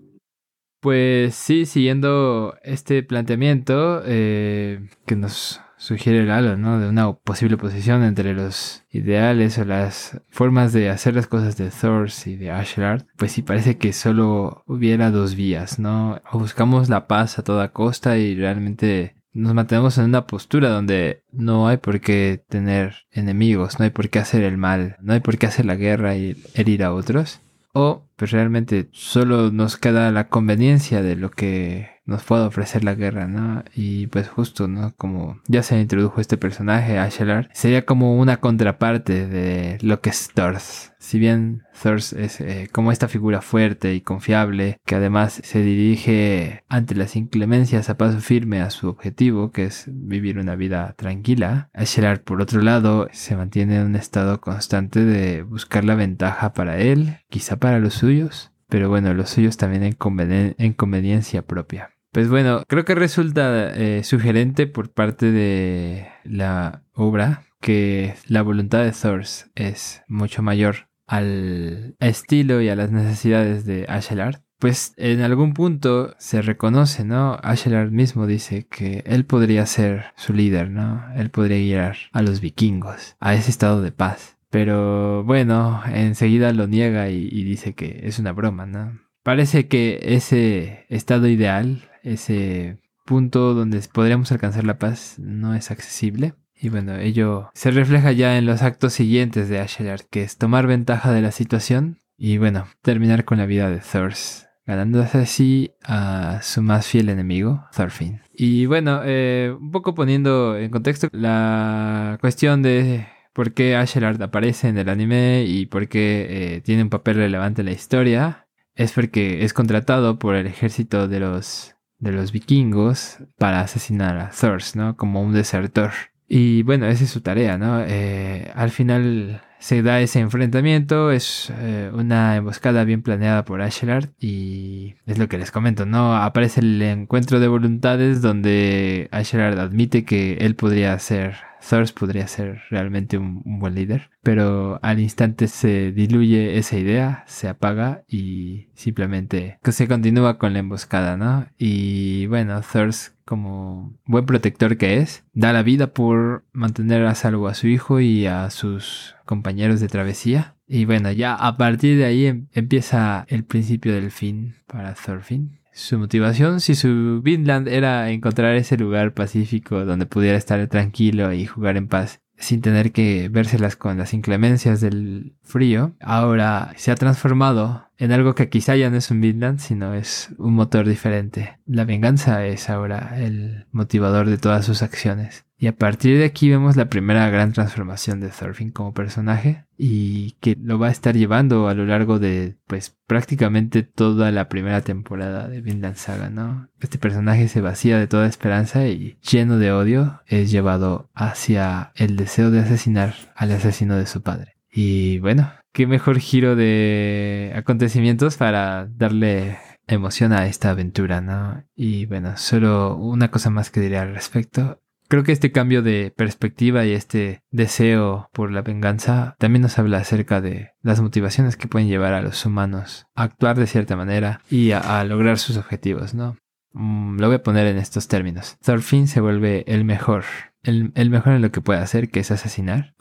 Pues 0.81 1.35
sí, 1.35 1.67
siguiendo 1.67 2.55
este 2.63 3.03
planteamiento 3.03 4.01
eh, 4.05 4.89
que 5.05 5.15
nos 5.15 5.61
sugiere 5.81 6.23
Lalo, 6.23 6.57
¿no? 6.57 6.79
De 6.79 6.87
una 6.87 7.11
posible 7.11 7.55
oposición 7.55 8.03
entre 8.03 8.35
los 8.35 8.83
ideales 8.91 9.57
o 9.57 9.65
las 9.65 10.21
formas 10.29 10.73
de 10.73 10.91
hacer 10.91 11.15
las 11.15 11.25
cosas 11.25 11.57
de 11.57 11.71
Thor 11.71 12.07
y 12.27 12.35
de 12.35 12.51
Ashlard, 12.51 13.05
pues 13.17 13.31
sí 13.31 13.41
parece 13.41 13.79
que 13.79 13.91
solo 13.91 14.63
hubiera 14.67 15.09
dos 15.09 15.33
vías, 15.33 15.79
¿no? 15.79 16.21
O 16.31 16.37
buscamos 16.37 16.87
la 16.87 17.07
paz 17.07 17.39
a 17.39 17.43
toda 17.43 17.71
costa 17.71 18.19
y 18.19 18.35
realmente 18.35 19.15
nos 19.33 19.55
mantenemos 19.55 19.97
en 19.97 20.05
una 20.05 20.27
postura 20.27 20.69
donde 20.69 21.23
no 21.31 21.67
hay 21.67 21.77
por 21.77 21.99
qué 21.99 22.43
tener 22.47 23.07
enemigos, 23.11 23.79
no 23.79 23.85
hay 23.85 23.91
por 23.91 24.09
qué 24.09 24.19
hacer 24.19 24.43
el 24.43 24.57
mal, 24.57 24.97
no 25.01 25.13
hay 25.13 25.19
por 25.19 25.39
qué 25.39 25.47
hacer 25.47 25.65
la 25.65 25.75
guerra 25.75 26.15
y 26.15 26.37
herir 26.53 26.83
a 26.83 26.93
otros. 26.93 27.41
O 27.73 28.07
pues 28.15 28.31
realmente 28.31 28.89
solo 28.91 29.51
nos 29.51 29.77
queda 29.77 30.12
la 30.12 30.27
conveniencia 30.27 31.01
de 31.01 31.15
lo 31.15 31.31
que 31.31 31.89
nos 32.05 32.23
puede 32.23 32.43
ofrecer 32.43 32.84
la 32.84 32.95
guerra, 32.95 33.27
¿no? 33.27 33.63
Y 33.73 34.07
pues 34.07 34.27
justo, 34.27 34.67
¿no? 34.67 34.93
Como 34.95 35.39
ya 35.47 35.63
se 35.63 35.79
introdujo 35.79 36.21
este 36.21 36.38
personaje, 36.38 36.99
Ashelar, 36.99 37.49
sería 37.53 37.86
como 37.86 38.19
una 38.19 38.38
contraparte 38.38 39.27
de 39.27 39.77
lo 39.81 40.01
que 40.01 40.10
es 40.10 40.29
Thors. 40.34 40.93
Si 40.99 41.17
bien 41.17 41.63
Thors 41.81 42.13
es 42.13 42.41
eh, 42.41 42.69
como 42.71 42.91
esta 42.91 43.07
figura 43.07 43.41
fuerte 43.41 43.93
y 43.93 44.01
confiable, 44.01 44.79
que 44.85 44.95
además 44.95 45.41
se 45.43 45.61
dirige 45.61 46.63
ante 46.67 46.95
las 46.95 47.15
inclemencias 47.15 47.89
a 47.89 47.97
paso 47.97 48.19
firme 48.19 48.61
a 48.61 48.69
su 48.69 48.87
objetivo, 48.87 49.51
que 49.51 49.65
es 49.65 49.85
vivir 49.87 50.37
una 50.37 50.55
vida 50.55 50.93
tranquila, 50.97 51.69
Ashelar, 51.73 52.23
por 52.23 52.41
otro 52.41 52.61
lado, 52.61 53.07
se 53.11 53.35
mantiene 53.35 53.77
en 53.77 53.87
un 53.87 53.95
estado 53.95 54.41
constante 54.41 55.03
de 55.03 55.43
buscar 55.43 55.83
la 55.83 55.95
ventaja 55.95 56.53
para 56.53 56.79
él, 56.79 57.17
quizá 57.29 57.57
para 57.57 57.79
los 57.79 57.93
suyos, 57.93 58.51
pero 58.69 58.89
bueno, 58.89 59.13
los 59.13 59.29
suyos 59.29 59.57
también 59.57 59.83
en, 59.83 60.73
conveniencia 60.73 61.41
propia. 61.41 61.91
Pues 62.11 62.29
bueno, 62.29 62.63
creo 62.67 62.85
que 62.85 62.95
resulta 62.95 63.71
eh, 63.73 64.03
sugerente 64.03 64.67
por 64.67 64.91
parte 64.91 65.31
de 65.31 66.07
la 66.23 66.83
obra 66.93 67.43
que 67.61 68.15
la 68.27 68.41
voluntad 68.41 68.83
de 68.83 68.91
Thor 68.91 69.23
es 69.55 70.03
mucho 70.07 70.41
mayor 70.41 70.90
al 71.12 71.97
estilo 72.00 72.62
y 72.62 72.69
a 72.69 72.76
las 72.78 72.89
necesidades 72.89 73.65
de 73.65 73.86
Ashelard. 73.89 74.38
Pues 74.60 74.93
en 74.95 75.19
algún 75.19 75.54
punto 75.54 76.15
se 76.19 76.41
reconoce, 76.41 77.04
¿no? 77.04 77.38
Ashelard 77.43 77.91
mismo 77.91 78.28
dice 78.28 78.65
que 78.67 79.04
él 79.06 79.26
podría 79.26 79.65
ser 79.65 80.06
su 80.15 80.34
líder, 80.34 80.69
¿no? 80.69 81.04
Él 81.17 81.30
podría 81.30 81.58
guiar 81.58 81.97
a 82.13 82.21
los 82.21 82.39
vikingos 82.39 83.17
a 83.19 83.34
ese 83.34 83.52
estado 83.52 83.82
de 83.82 83.91
paz. 83.91 84.38
Pero 84.50 85.26
bueno, 85.26 85.82
enseguida 85.93 86.54
lo 86.54 86.67
niega 86.67 87.10
y, 87.10 87.43
dice 87.43 87.74
que 87.74 88.02
es 88.04 88.17
una 88.17 88.32
broma, 88.32 88.65
¿no? 88.65 88.97
Parece 89.21 89.67
que 89.67 90.00
ese 90.02 90.86
estado 90.88 91.28
ideal, 91.28 91.89
ese 92.04 92.80
punto 93.06 93.54
donde 93.54 93.82
podríamos 93.91 94.32
alcanzar 94.32 94.63
la 94.63 94.78
paz, 94.78 95.19
no 95.19 95.56
es 95.56 95.71
accesible. 95.71 96.36
Y 96.62 96.69
bueno, 96.69 96.95
ello 96.95 97.50
se 97.56 97.71
refleja 97.71 98.12
ya 98.12 98.38
en 98.38 98.45
los 98.45 98.62
actos 98.62 98.93
siguientes 98.93 99.50
de 99.50 99.60
Ashelard, 99.60 100.02
que 100.02 100.21
es 100.21 100.38
tomar 100.38 100.67
ventaja 100.67 101.12
de 101.12 101.21
la 101.21 101.32
situación 101.32 102.02
y 102.17 102.38
bueno, 102.38 102.67
terminar 102.84 103.26
con 103.26 103.39
la 103.39 103.47
vida 103.47 103.67
de 103.71 103.80
Thors, 103.80 104.47
ganándose 104.67 105.17
así 105.17 105.71
a 105.84 106.39
su 106.43 106.62
más 106.62 106.86
fiel 106.86 107.10
enemigo, 107.10 107.65
Thorfinn. 107.76 108.21
Y 108.32 108.67
bueno, 108.67 109.02
eh, 109.04 109.56
un 109.60 109.71
poco 109.71 109.95
poniendo 109.95 110.56
en 110.56 110.69
contexto 110.69 111.08
la 111.13 112.19
cuestión 112.21 112.62
de 112.62 113.08
por 113.34 113.54
qué 113.54 113.76
Ashelard 113.76 114.21
aparece 114.21 114.67
en 114.67 114.78
el 114.78 114.89
anime 114.89 115.45
y 115.47 115.65
por 115.65 115.88
qué 115.88 116.28
eh, 116.30 116.62
tiene 116.62 116.84
un 116.84 116.91
papel 116.91 117.15
relevante 117.15 117.62
en 117.62 117.65
la 117.65 117.74
historia, 117.74 118.47
es 118.76 118.91
porque 118.91 119.43
es 119.43 119.54
contratado 119.54 120.19
por 120.19 120.36
el 120.36 120.45
ejército 120.45 121.08
de 121.08 121.21
los, 121.21 121.76
de 121.97 122.12
los 122.12 122.32
vikingos 122.32 123.17
para 123.39 123.62
asesinar 123.62 124.19
a 124.19 124.30
Thor, 124.30 124.62
¿no? 124.76 124.95
Como 124.95 125.24
un 125.24 125.34
desertor. 125.34 125.91
Y 126.33 126.63
bueno, 126.63 126.85
esa 126.87 127.03
es 127.03 127.09
su 127.09 127.19
tarea, 127.19 127.57
¿no? 127.57 127.83
Eh, 127.85 128.49
al 128.55 128.69
final 128.69 129.41
se 129.59 129.81
da 129.81 129.99
ese 129.99 130.21
enfrentamiento, 130.21 131.11
es 131.11 131.51
eh, 131.59 131.91
una 131.93 132.37
emboscada 132.37 132.85
bien 132.85 133.01
planeada 133.01 133.43
por 133.43 133.61
Ashelard 133.61 134.07
y 134.17 134.95
es 135.05 135.17
lo 135.17 135.27
que 135.27 135.37
les 135.37 135.51
comento, 135.51 135.85
¿no? 135.85 136.15
Aparece 136.15 136.61
el 136.61 136.81
encuentro 136.83 137.41
de 137.41 137.49
voluntades 137.49 138.21
donde 138.21 139.09
Ashelard 139.11 139.59
admite 139.59 140.05
que 140.05 140.35
él 140.35 140.55
podría 140.55 140.97
ser 140.99 141.35
Thors 141.69 141.91
podría 141.91 142.27
ser 142.27 142.61
realmente 142.69 143.17
un, 143.17 143.43
buen 143.59 143.75
líder, 143.75 144.09
pero 144.23 144.79
al 144.81 144.99
instante 144.99 145.47
se 145.47 145.91
diluye 145.91 146.57
esa 146.57 146.77
idea, 146.77 147.23
se 147.27 147.47
apaga 147.47 148.03
y 148.07 148.69
simplemente 148.73 149.59
se 149.63 149.87
continúa 149.87 150.37
con 150.37 150.53
la 150.53 150.59
emboscada, 150.59 151.17
¿no? 151.17 151.47
Y 151.57 152.25
bueno, 152.27 152.61
Thors 152.61 153.13
como 153.31 153.97
buen 154.03 154.25
protector 154.25 154.75
que 154.75 154.97
es, 154.97 155.23
da 155.31 155.53
la 155.53 155.63
vida 155.63 155.93
por 155.93 156.43
mantener 156.51 157.05
a 157.05 157.15
salvo 157.15 157.47
a 157.47 157.53
su 157.53 157.69
hijo 157.69 158.01
y 158.01 158.25
a 158.25 158.49
sus 158.49 159.15
compañeros 159.23 159.79
de 159.79 159.87
travesía. 159.87 160.57
Y 160.67 160.83
bueno, 160.83 161.13
ya 161.13 161.35
a 161.35 161.55
partir 161.55 161.97
de 161.97 162.03
ahí 162.03 162.25
em, 162.25 162.47
empieza 162.51 163.25
el 163.29 163.45
principio 163.45 163.93
del 163.93 164.11
fin 164.11 164.55
para 164.67 164.95
Thorfinn 164.95 165.61
su 165.71 165.97
motivación, 165.97 166.59
si 166.59 166.75
su 166.75 167.21
Vinland 167.23 167.69
era 167.69 168.11
encontrar 168.11 168.53
ese 168.55 168.75
lugar 168.75 169.13
pacífico 169.13 169.85
donde 169.85 170.05
pudiera 170.05 170.37
estar 170.37 170.67
tranquilo 170.67 171.31
y 171.31 171.45
jugar 171.45 171.77
en 171.77 171.87
paz 171.87 172.19
sin 172.41 172.62
tener 172.62 172.91
que 172.91 173.30
vérselas 173.30 173.75
con 173.75 173.97
las 173.97 174.13
inclemencias 174.13 174.82
del 174.82 175.34
frío, 175.43 175.93
ahora 176.01 176.73
se 176.75 176.91
ha 176.91 176.95
transformado 176.95 177.88
en 177.97 178.12
algo 178.12 178.36
que 178.36 178.49
quizá 178.49 178.75
ya 178.75 178.89
no 178.89 178.97
es 178.97 179.12
un 179.12 179.21
Vinland, 179.21 179.60
sino 179.60 179.93
es 179.93 180.30
un 180.38 180.56
motor 180.56 180.88
diferente. 180.88 181.60
La 181.65 181.86
venganza 181.86 182.45
es 182.45 182.69
ahora 182.69 183.13
el 183.17 183.67
motivador 183.71 184.27
de 184.27 184.38
todas 184.38 184.65
sus 184.65 184.82
acciones. 184.82 185.45
Y 185.62 185.67
a 185.67 185.76
partir 185.76 186.17
de 186.17 186.26
aquí 186.26 186.50
vemos 186.50 186.76
la 186.76 186.89
primera 186.89 187.30
gran 187.30 187.54
transformación 187.54 188.19
de 188.19 188.30
Thorfinn 188.30 188.71
como 188.71 188.95
personaje 188.95 189.65
y 189.78 190.32
que 190.41 190.58
lo 190.60 190.80
va 190.80 190.88
a 190.88 190.91
estar 190.91 191.15
llevando 191.15 191.67
a 191.67 191.76
lo 191.76 191.86
largo 191.86 192.17
de 192.17 192.56
pues 192.65 192.97
prácticamente 193.06 193.84
toda 193.84 194.32
la 194.32 194.50
primera 194.50 194.82
temporada 194.82 195.47
de 195.47 195.62
Vinland 195.62 195.97
Saga, 195.97 196.32
¿no? 196.32 196.67
Este 196.80 196.97
personaje 196.97 197.47
se 197.47 197.62
vacía 197.62 198.00
de 198.00 198.08
toda 198.08 198.26
esperanza 198.26 198.88
y 198.88 199.19
lleno 199.21 199.60
de 199.60 199.71
odio 199.71 200.24
es 200.26 200.50
llevado 200.50 201.12
hacia 201.13 201.91
el 201.93 202.15
deseo 202.15 202.50
de 202.50 202.62
asesinar 202.62 203.13
al 203.36 203.52
asesino 203.52 203.97
de 203.97 204.08
su 204.08 204.24
padre. 204.24 204.56
Y 204.71 205.19
bueno, 205.19 205.52
qué 205.74 205.86
mejor 205.86 206.17
giro 206.17 206.56
de 206.56 207.54
acontecimientos 207.56 208.36
para 208.36 208.88
darle 208.88 209.60
emoción 209.86 210.34
a 210.34 210.47
esta 210.47 210.71
aventura, 210.71 211.21
¿no? 211.21 211.63
Y 211.76 212.08
bueno, 212.08 212.36
solo 212.38 212.95
una 212.95 213.30
cosa 213.30 213.52
más 213.52 213.69
que 213.69 213.80
diré 213.80 214.00
al 214.00 214.15
respecto 214.15 214.82
Creo 215.12 215.26
que 215.26 215.34
este 215.34 215.52
cambio 215.52 215.82
de 215.82 216.13
perspectiva 216.15 216.86
y 216.86 216.93
este 216.93 217.43
deseo 217.52 218.30
por 218.32 218.50
la 218.50 218.62
venganza 218.62 219.36
también 219.39 219.62
nos 219.62 219.78
habla 219.78 219.97
acerca 219.97 220.39
de 220.39 220.69
las 220.84 221.02
motivaciones 221.02 221.58
que 221.58 221.67
pueden 221.67 221.89
llevar 221.89 222.13
a 222.13 222.21
los 222.21 222.45
humanos 222.45 223.08
a 223.13 223.24
actuar 223.24 223.60
de 223.60 223.67
cierta 223.67 223.97
manera 223.97 224.39
y 224.50 224.71
a, 224.71 225.04
lograr 225.04 225.38
sus 225.38 225.58
objetivos, 225.58 226.13
¿no? 226.13 226.38
Mm, 226.71 227.19
lo 227.19 227.28
voy 227.28 227.36
a 227.36 227.43
poner 227.43 227.67
en 227.67 227.76
estos 227.76 228.08
términos. 228.08 228.56
Thorfinn 228.63 229.10
se 229.10 229.19
vuelve 229.19 229.65
el 229.67 229.84
mejor, 229.84 230.24
el, 230.63 231.10
mejor 231.10 231.34
en 231.34 231.41
lo 231.41 231.52
que 231.52 231.60
puede 231.60 231.82
hacer, 231.82 232.10
que 232.10 232.21
es 232.21 232.32
asesinar, 232.32 232.95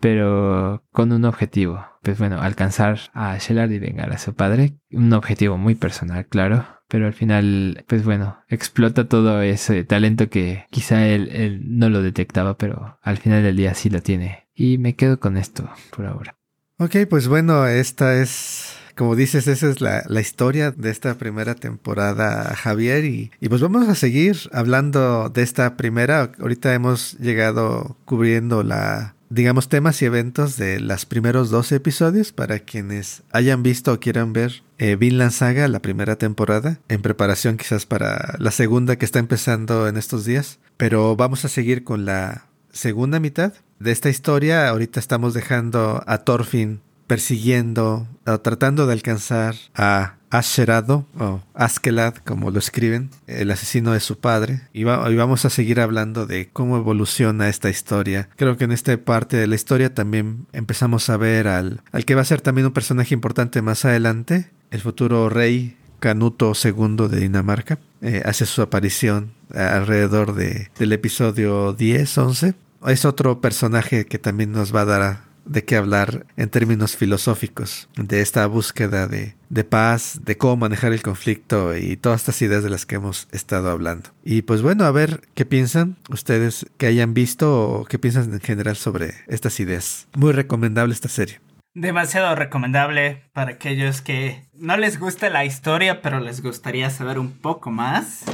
pero 0.00 0.82
con 0.90 1.12
un 1.12 1.24
objetivo. 1.24 1.86
Pues 2.02 2.18
bueno, 2.18 2.40
alcanzar 2.40 2.98
a 3.14 3.38
Shellard 3.38 3.70
y 3.70 3.78
vengar 3.78 4.10
a 4.10 4.18
su 4.18 4.34
padre. 4.34 4.78
Un 4.90 5.12
objetivo 5.12 5.58
muy 5.58 5.76
personal, 5.76 6.26
claro 6.26 6.66
pero 6.92 7.06
al 7.06 7.14
final, 7.14 7.86
pues 7.88 8.04
bueno, 8.04 8.36
explota 8.48 9.08
todo 9.08 9.40
ese 9.40 9.82
talento 9.82 10.28
que 10.28 10.66
quizá 10.68 11.08
él, 11.08 11.62
no 11.64 11.88
lo 11.88 12.02
detectaba, 12.02 12.58
pero 12.58 12.98
al 13.00 13.16
final 13.16 13.42
del 13.42 13.56
día 13.56 13.72
sí 13.72 13.88
lo 13.88 14.02
tiene. 14.02 14.46
Y 14.54 14.76
me 14.76 14.94
quedo 14.94 15.18
con 15.18 15.38
esto 15.38 15.70
por 15.96 16.04
ahora. 16.04 16.36
Ok, 16.76 16.96
pues 17.08 17.28
bueno, 17.28 17.66
esta 17.66 18.20
es, 18.20 18.76
como 18.94 19.16
dices, 19.16 19.46
esa 19.46 19.70
es 19.70 19.80
la, 19.80 20.20
historia 20.20 20.70
de 20.70 20.90
esta 20.90 21.14
primera 21.14 21.54
temporada, 21.54 22.54
Javier, 22.56 23.06
y, 23.06 23.30
y, 23.40 23.48
pues 23.48 23.62
vamos 23.62 23.88
a 23.88 23.94
seguir 23.94 24.36
hablando 24.52 25.30
de 25.30 25.40
esta 25.40 25.78
primera. 25.78 26.32
Ahorita 26.40 26.74
hemos 26.74 27.14
llegado 27.14 27.96
cubriendo 28.04 28.62
la 28.62 29.14
digamos, 29.32 29.70
temas 29.70 30.02
y 30.02 30.04
eventos 30.04 30.58
de 30.58 30.78
los 30.78 31.06
primeros 31.06 31.48
12 31.48 31.76
episodios 31.76 32.32
para 32.32 32.58
quienes 32.58 33.22
hayan 33.32 33.62
visto 33.62 33.94
o 33.94 33.98
quieran 33.98 34.34
ver 34.34 34.62
eh, 34.76 34.96
Vinland 34.96 35.32
Saga, 35.32 35.68
la 35.68 35.80
primera 35.80 36.16
temporada, 36.16 36.80
en 36.88 37.00
preparación 37.00 37.56
quizás 37.56 37.86
para 37.86 38.36
la 38.38 38.50
segunda 38.50 38.96
que 38.96 39.06
está 39.06 39.20
empezando 39.20 39.88
en 39.88 39.96
estos 39.96 40.26
días. 40.26 40.58
Pero 40.76 41.16
vamos 41.16 41.46
a 41.46 41.48
seguir 41.48 41.82
con 41.82 42.04
la 42.04 42.46
segunda 42.72 43.20
mitad 43.20 43.54
de 43.78 43.92
esta 43.92 44.10
historia. 44.10 44.68
Ahorita 44.68 45.00
estamos 45.00 45.32
dejando 45.32 46.02
a 46.06 46.18
Thorfinn 46.18 46.82
persiguiendo 47.06 48.08
tratando 48.42 48.86
de 48.86 48.92
alcanzar 48.92 49.54
a 49.74 50.16
Asherado 50.32 51.06
o 51.18 51.42
Askelad, 51.52 52.14
como 52.16 52.50
lo 52.50 52.58
escriben, 52.58 53.10
el 53.26 53.50
asesino 53.50 53.92
de 53.92 54.00
su 54.00 54.18
padre. 54.18 54.62
Y, 54.72 54.84
vamos 54.84 55.44
a 55.44 55.50
seguir 55.50 55.78
hablando 55.78 56.26
de 56.26 56.48
cómo 56.50 56.78
evoluciona 56.78 57.50
esta 57.50 57.68
historia. 57.68 58.30
Creo 58.36 58.56
que 58.56 58.64
en 58.64 58.72
esta 58.72 58.96
parte 58.96 59.36
de 59.36 59.46
la 59.46 59.54
historia 59.54 59.92
también 59.92 60.46
empezamos 60.52 61.10
a 61.10 61.18
ver 61.18 61.48
al, 61.48 61.82
al 61.92 62.04
que 62.06 62.14
va 62.14 62.22
a 62.22 62.24
ser 62.24 62.40
también 62.40 62.66
un 62.66 62.72
personaje 62.72 63.14
importante 63.14 63.60
más 63.60 63.84
adelante, 63.84 64.50
el 64.70 64.80
futuro 64.80 65.28
rey 65.28 65.76
Canuto 66.00 66.52
II 66.52 67.08
de 67.08 67.20
Dinamarca. 67.20 67.78
eh, 68.00 68.22
hace 68.24 68.46
su 68.46 68.60
aparición 68.60 69.32
alrededor 69.54 70.34
de, 70.34 70.70
del 70.78 70.92
episodio 70.92 71.74
10, 71.74 72.18
11. 72.18 72.54
Es 72.88 73.04
otro 73.04 73.40
personaje 73.40 74.06
que 74.06 74.18
también 74.18 74.50
nos 74.50 74.74
va 74.74 74.80
a 74.80 74.84
dar 74.86 75.31
de 75.44 75.64
qué 75.64 75.76
hablar 75.76 76.26
en 76.36 76.48
términos 76.48 76.96
filosóficos, 76.96 77.88
de 77.96 78.20
esta 78.20 78.46
búsqueda 78.46 79.06
de, 79.06 79.34
de, 79.48 79.64
paz, 79.64 80.20
de 80.24 80.36
cómo 80.36 80.56
manejar 80.56 80.92
el 80.92 81.02
conflicto 81.02 81.76
y 81.76 81.96
todas 81.96 82.22
estas 82.22 82.42
ideas 82.42 82.62
de 82.62 82.70
las 82.70 82.86
que 82.86 82.96
hemos 82.96 83.28
estado 83.32 83.70
hablando. 83.70 84.10
Y 84.24 84.42
pues 84.42 84.62
bueno, 84.62 84.84
a 84.84 84.90
ver 84.90 85.22
qué 85.34 85.44
piensan 85.44 85.96
ustedes 86.10 86.66
que 86.78 86.86
hayan 86.86 87.14
visto 87.14 87.68
o 87.68 87.84
qué 87.84 87.98
piensan 87.98 88.32
en 88.32 88.40
general 88.40 88.76
sobre 88.76 89.14
estas 89.26 89.60
ideas. 89.60 90.08
Muy 90.16 90.32
recomendable 90.32 90.94
esta 90.94 91.08
serie. 91.08 91.40
Demasiado 91.74 92.34
recomendable 92.34 93.22
para 93.32 93.52
aquellos 93.52 94.02
que 94.02 94.44
no 94.52 94.76
les 94.76 95.00
gusta 95.00 95.30
la 95.30 95.46
historia, 95.46 96.02
pero 96.02 96.20
les 96.20 96.42
gustaría 96.42 96.90
saber 96.90 97.18
un 97.18 97.32
poco 97.32 97.70
más. 97.70 98.24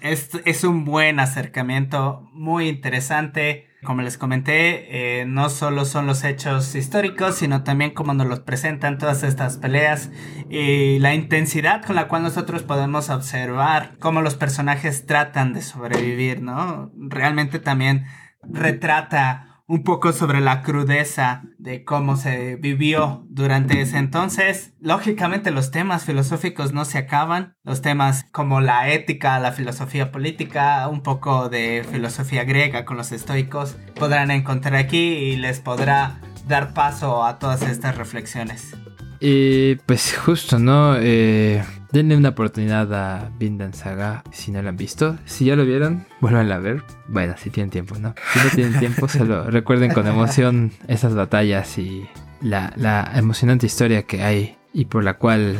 Es, 0.00 0.30
es 0.46 0.64
un 0.64 0.84
buen 0.84 1.20
acercamiento, 1.20 2.26
muy 2.32 2.68
interesante 2.68 3.67
como 3.84 4.02
les 4.02 4.18
comenté, 4.18 5.20
eh, 5.20 5.24
no 5.24 5.50
solo 5.50 5.84
son 5.84 6.06
los 6.06 6.24
hechos 6.24 6.74
históricos, 6.74 7.36
sino 7.36 7.62
también 7.62 7.92
cómo 7.92 8.12
nos 8.12 8.26
los 8.26 8.40
presentan 8.40 8.98
todas 8.98 9.22
estas 9.22 9.56
peleas 9.58 10.10
y 10.50 10.98
la 10.98 11.14
intensidad 11.14 11.84
con 11.84 11.94
la 11.94 12.08
cual 12.08 12.24
nosotros 12.24 12.64
podemos 12.64 13.08
observar 13.08 13.96
cómo 14.00 14.20
los 14.20 14.34
personajes 14.34 15.06
tratan 15.06 15.52
de 15.52 15.62
sobrevivir, 15.62 16.42
¿no? 16.42 16.90
Realmente 16.96 17.60
también 17.60 18.06
retrata 18.42 19.47
un 19.68 19.84
poco 19.84 20.12
sobre 20.12 20.40
la 20.40 20.62
crudeza 20.62 21.42
de 21.58 21.84
cómo 21.84 22.16
se 22.16 22.56
vivió 22.56 23.26
durante 23.28 23.82
ese 23.82 23.98
entonces. 23.98 24.72
Lógicamente 24.80 25.50
los 25.50 25.70
temas 25.70 26.04
filosóficos 26.04 26.72
no 26.72 26.86
se 26.86 26.96
acaban, 26.96 27.54
los 27.62 27.82
temas 27.82 28.24
como 28.32 28.62
la 28.62 28.88
ética, 28.88 29.38
la 29.38 29.52
filosofía 29.52 30.10
política, 30.10 30.88
un 30.88 31.02
poco 31.02 31.50
de 31.50 31.86
filosofía 31.90 32.44
griega 32.44 32.86
con 32.86 32.96
los 32.96 33.12
estoicos, 33.12 33.76
podrán 33.94 34.30
encontrar 34.30 34.74
aquí 34.74 34.96
y 34.96 35.36
les 35.36 35.60
podrá 35.60 36.18
dar 36.46 36.72
paso 36.72 37.24
a 37.26 37.38
todas 37.38 37.60
estas 37.62 37.96
reflexiones. 37.96 38.74
Y 39.20 39.76
pues 39.76 40.16
justo, 40.16 40.58
¿no? 40.58 40.96
Eh, 40.98 41.62
denle 41.92 42.16
una 42.16 42.30
oportunidad 42.30 42.92
a 42.94 43.30
Vinland 43.38 43.74
Saga 43.74 44.22
si 44.30 44.52
no 44.52 44.62
lo 44.62 44.68
han 44.68 44.76
visto. 44.76 45.16
Si 45.24 45.46
ya 45.46 45.56
lo 45.56 45.64
vieron, 45.64 46.06
vuelvan 46.20 46.50
a 46.52 46.58
ver. 46.58 46.82
Bueno, 47.08 47.34
si 47.36 47.50
tienen 47.50 47.70
tiempo, 47.70 47.96
¿no? 47.98 48.14
Si 48.32 48.38
no 48.38 48.50
tienen 48.54 48.78
tiempo, 48.78 49.08
solo 49.08 49.44
recuerden 49.50 49.92
con 49.92 50.06
emoción 50.06 50.72
esas 50.86 51.14
batallas 51.14 51.78
y 51.78 52.08
la, 52.40 52.72
la 52.76 53.10
emocionante 53.14 53.66
historia 53.66 54.04
que 54.04 54.22
hay 54.22 54.56
y 54.72 54.84
por 54.84 55.02
la 55.02 55.14
cual 55.14 55.56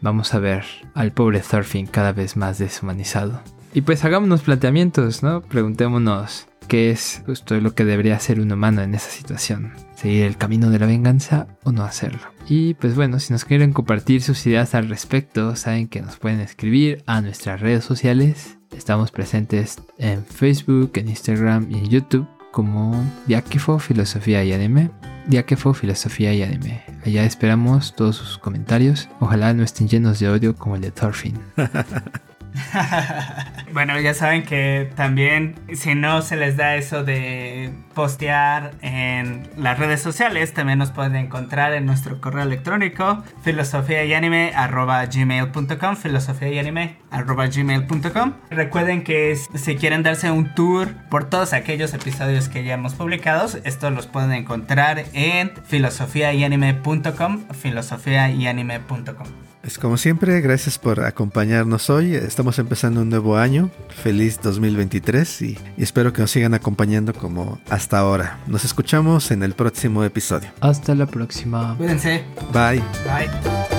vamos 0.00 0.34
a 0.34 0.38
ver 0.38 0.64
al 0.94 1.12
pobre 1.12 1.40
Thorfinn 1.40 1.86
cada 1.86 2.12
vez 2.12 2.36
más 2.36 2.58
deshumanizado. 2.58 3.40
Y 3.74 3.82
pues 3.82 4.04
hagámonos 4.04 4.42
planteamientos, 4.42 5.22
¿no? 5.22 5.40
Preguntémonos 5.40 6.46
qué 6.62 6.90
es 6.90 7.22
justo 7.26 7.58
lo 7.60 7.74
que 7.74 7.84
debería 7.84 8.16
hacer 8.16 8.40
un 8.40 8.52
humano 8.52 8.82
en 8.82 8.94
esa 8.94 9.10
situación. 9.10 9.72
¿Seguir 9.94 10.24
el 10.24 10.36
camino 10.36 10.70
de 10.70 10.78
la 10.78 10.86
venganza 10.86 11.46
o 11.64 11.72
no 11.72 11.84
hacerlo? 11.84 12.20
Y 12.48 12.74
pues 12.74 12.94
bueno, 12.96 13.20
si 13.20 13.32
nos 13.32 13.44
quieren 13.44 13.72
compartir 13.72 14.22
sus 14.22 14.46
ideas 14.46 14.74
al 14.74 14.88
respecto, 14.88 15.54
saben 15.56 15.88
que 15.88 16.02
nos 16.02 16.16
pueden 16.16 16.40
escribir 16.40 17.02
a 17.06 17.20
nuestras 17.20 17.60
redes 17.60 17.84
sociales. 17.84 18.58
Estamos 18.76 19.10
presentes 19.10 19.80
en 19.98 20.24
Facebook, 20.24 20.92
en 20.94 21.08
Instagram 21.08 21.68
y 21.70 21.78
en 21.78 21.88
YouTube 21.88 22.26
como 22.52 22.94
Diakifo 23.26 23.78
Filosofía 23.78 24.44
y 24.44 24.52
Anime. 24.52 24.90
Diakifo 25.26 25.72
Filosofía 25.74 26.34
y 26.34 26.42
Anime. 26.42 26.82
Allá 27.04 27.24
esperamos 27.24 27.94
todos 27.96 28.16
sus 28.16 28.38
comentarios. 28.38 29.08
Ojalá 29.20 29.54
no 29.54 29.62
estén 29.62 29.88
llenos 29.88 30.18
de 30.20 30.28
odio 30.28 30.54
como 30.54 30.76
el 30.76 30.82
de 30.82 30.90
Thorfinn. 30.90 31.38
bueno, 33.72 33.98
ya 34.00 34.14
saben 34.14 34.44
que 34.44 34.90
también 34.94 35.54
si 35.74 35.94
no 35.94 36.22
se 36.22 36.36
les 36.36 36.56
da 36.56 36.76
eso 36.76 37.04
de 37.04 37.72
postear 37.94 38.72
en 38.82 39.48
las 39.56 39.78
redes 39.78 40.00
sociales, 40.00 40.52
también 40.52 40.78
nos 40.78 40.90
pueden 40.90 41.16
encontrar 41.16 41.72
en 41.72 41.86
nuestro 41.86 42.20
correo 42.20 42.42
electrónico 42.42 43.22
filosofía 43.42 44.04
y 44.04 44.14
anime 44.14 44.52
gmail.com 44.54 45.96
filosofía 45.96 46.52
y 46.52 46.58
anime 46.58 46.96
gmail.com 47.10 48.32
Recuerden 48.50 49.04
que 49.04 49.36
si 49.36 49.76
quieren 49.76 50.02
darse 50.02 50.30
un 50.30 50.54
tour 50.54 50.88
por 51.10 51.24
todos 51.24 51.52
aquellos 51.52 51.94
episodios 51.94 52.48
que 52.48 52.64
ya 52.64 52.74
hemos 52.74 52.94
publicado, 52.94 53.48
estos 53.64 53.92
los 53.92 54.06
pueden 54.06 54.32
encontrar 54.32 55.04
en 55.12 55.52
filosofiayanime.com 55.64 57.44
filosofiayanime.com 57.52 59.51
pues 59.62 59.78
como 59.78 59.96
siempre, 59.96 60.40
gracias 60.40 60.78
por 60.78 61.04
acompañarnos 61.04 61.88
hoy. 61.88 62.14
Estamos 62.14 62.58
empezando 62.58 63.00
un 63.02 63.08
nuevo 63.08 63.36
año. 63.36 63.70
Feliz 64.02 64.40
2023 64.42 65.42
y, 65.42 65.58
y, 65.76 65.82
espero 65.82 66.12
que 66.12 66.20
nos 66.20 66.30
sigan 66.30 66.52
acompañando 66.54 67.14
como 67.14 67.60
hasta 67.70 67.98
ahora. 67.98 68.40
Nos 68.48 68.64
escuchamos 68.64 69.30
en 69.30 69.42
el 69.42 69.54
próximo 69.54 70.02
episodio. 70.04 70.50
Hasta 70.60 70.94
la 70.94 71.06
próxima. 71.06 71.76
Cuídense. 71.78 72.24
Bye. 72.52 72.82
Bye. 73.04 73.71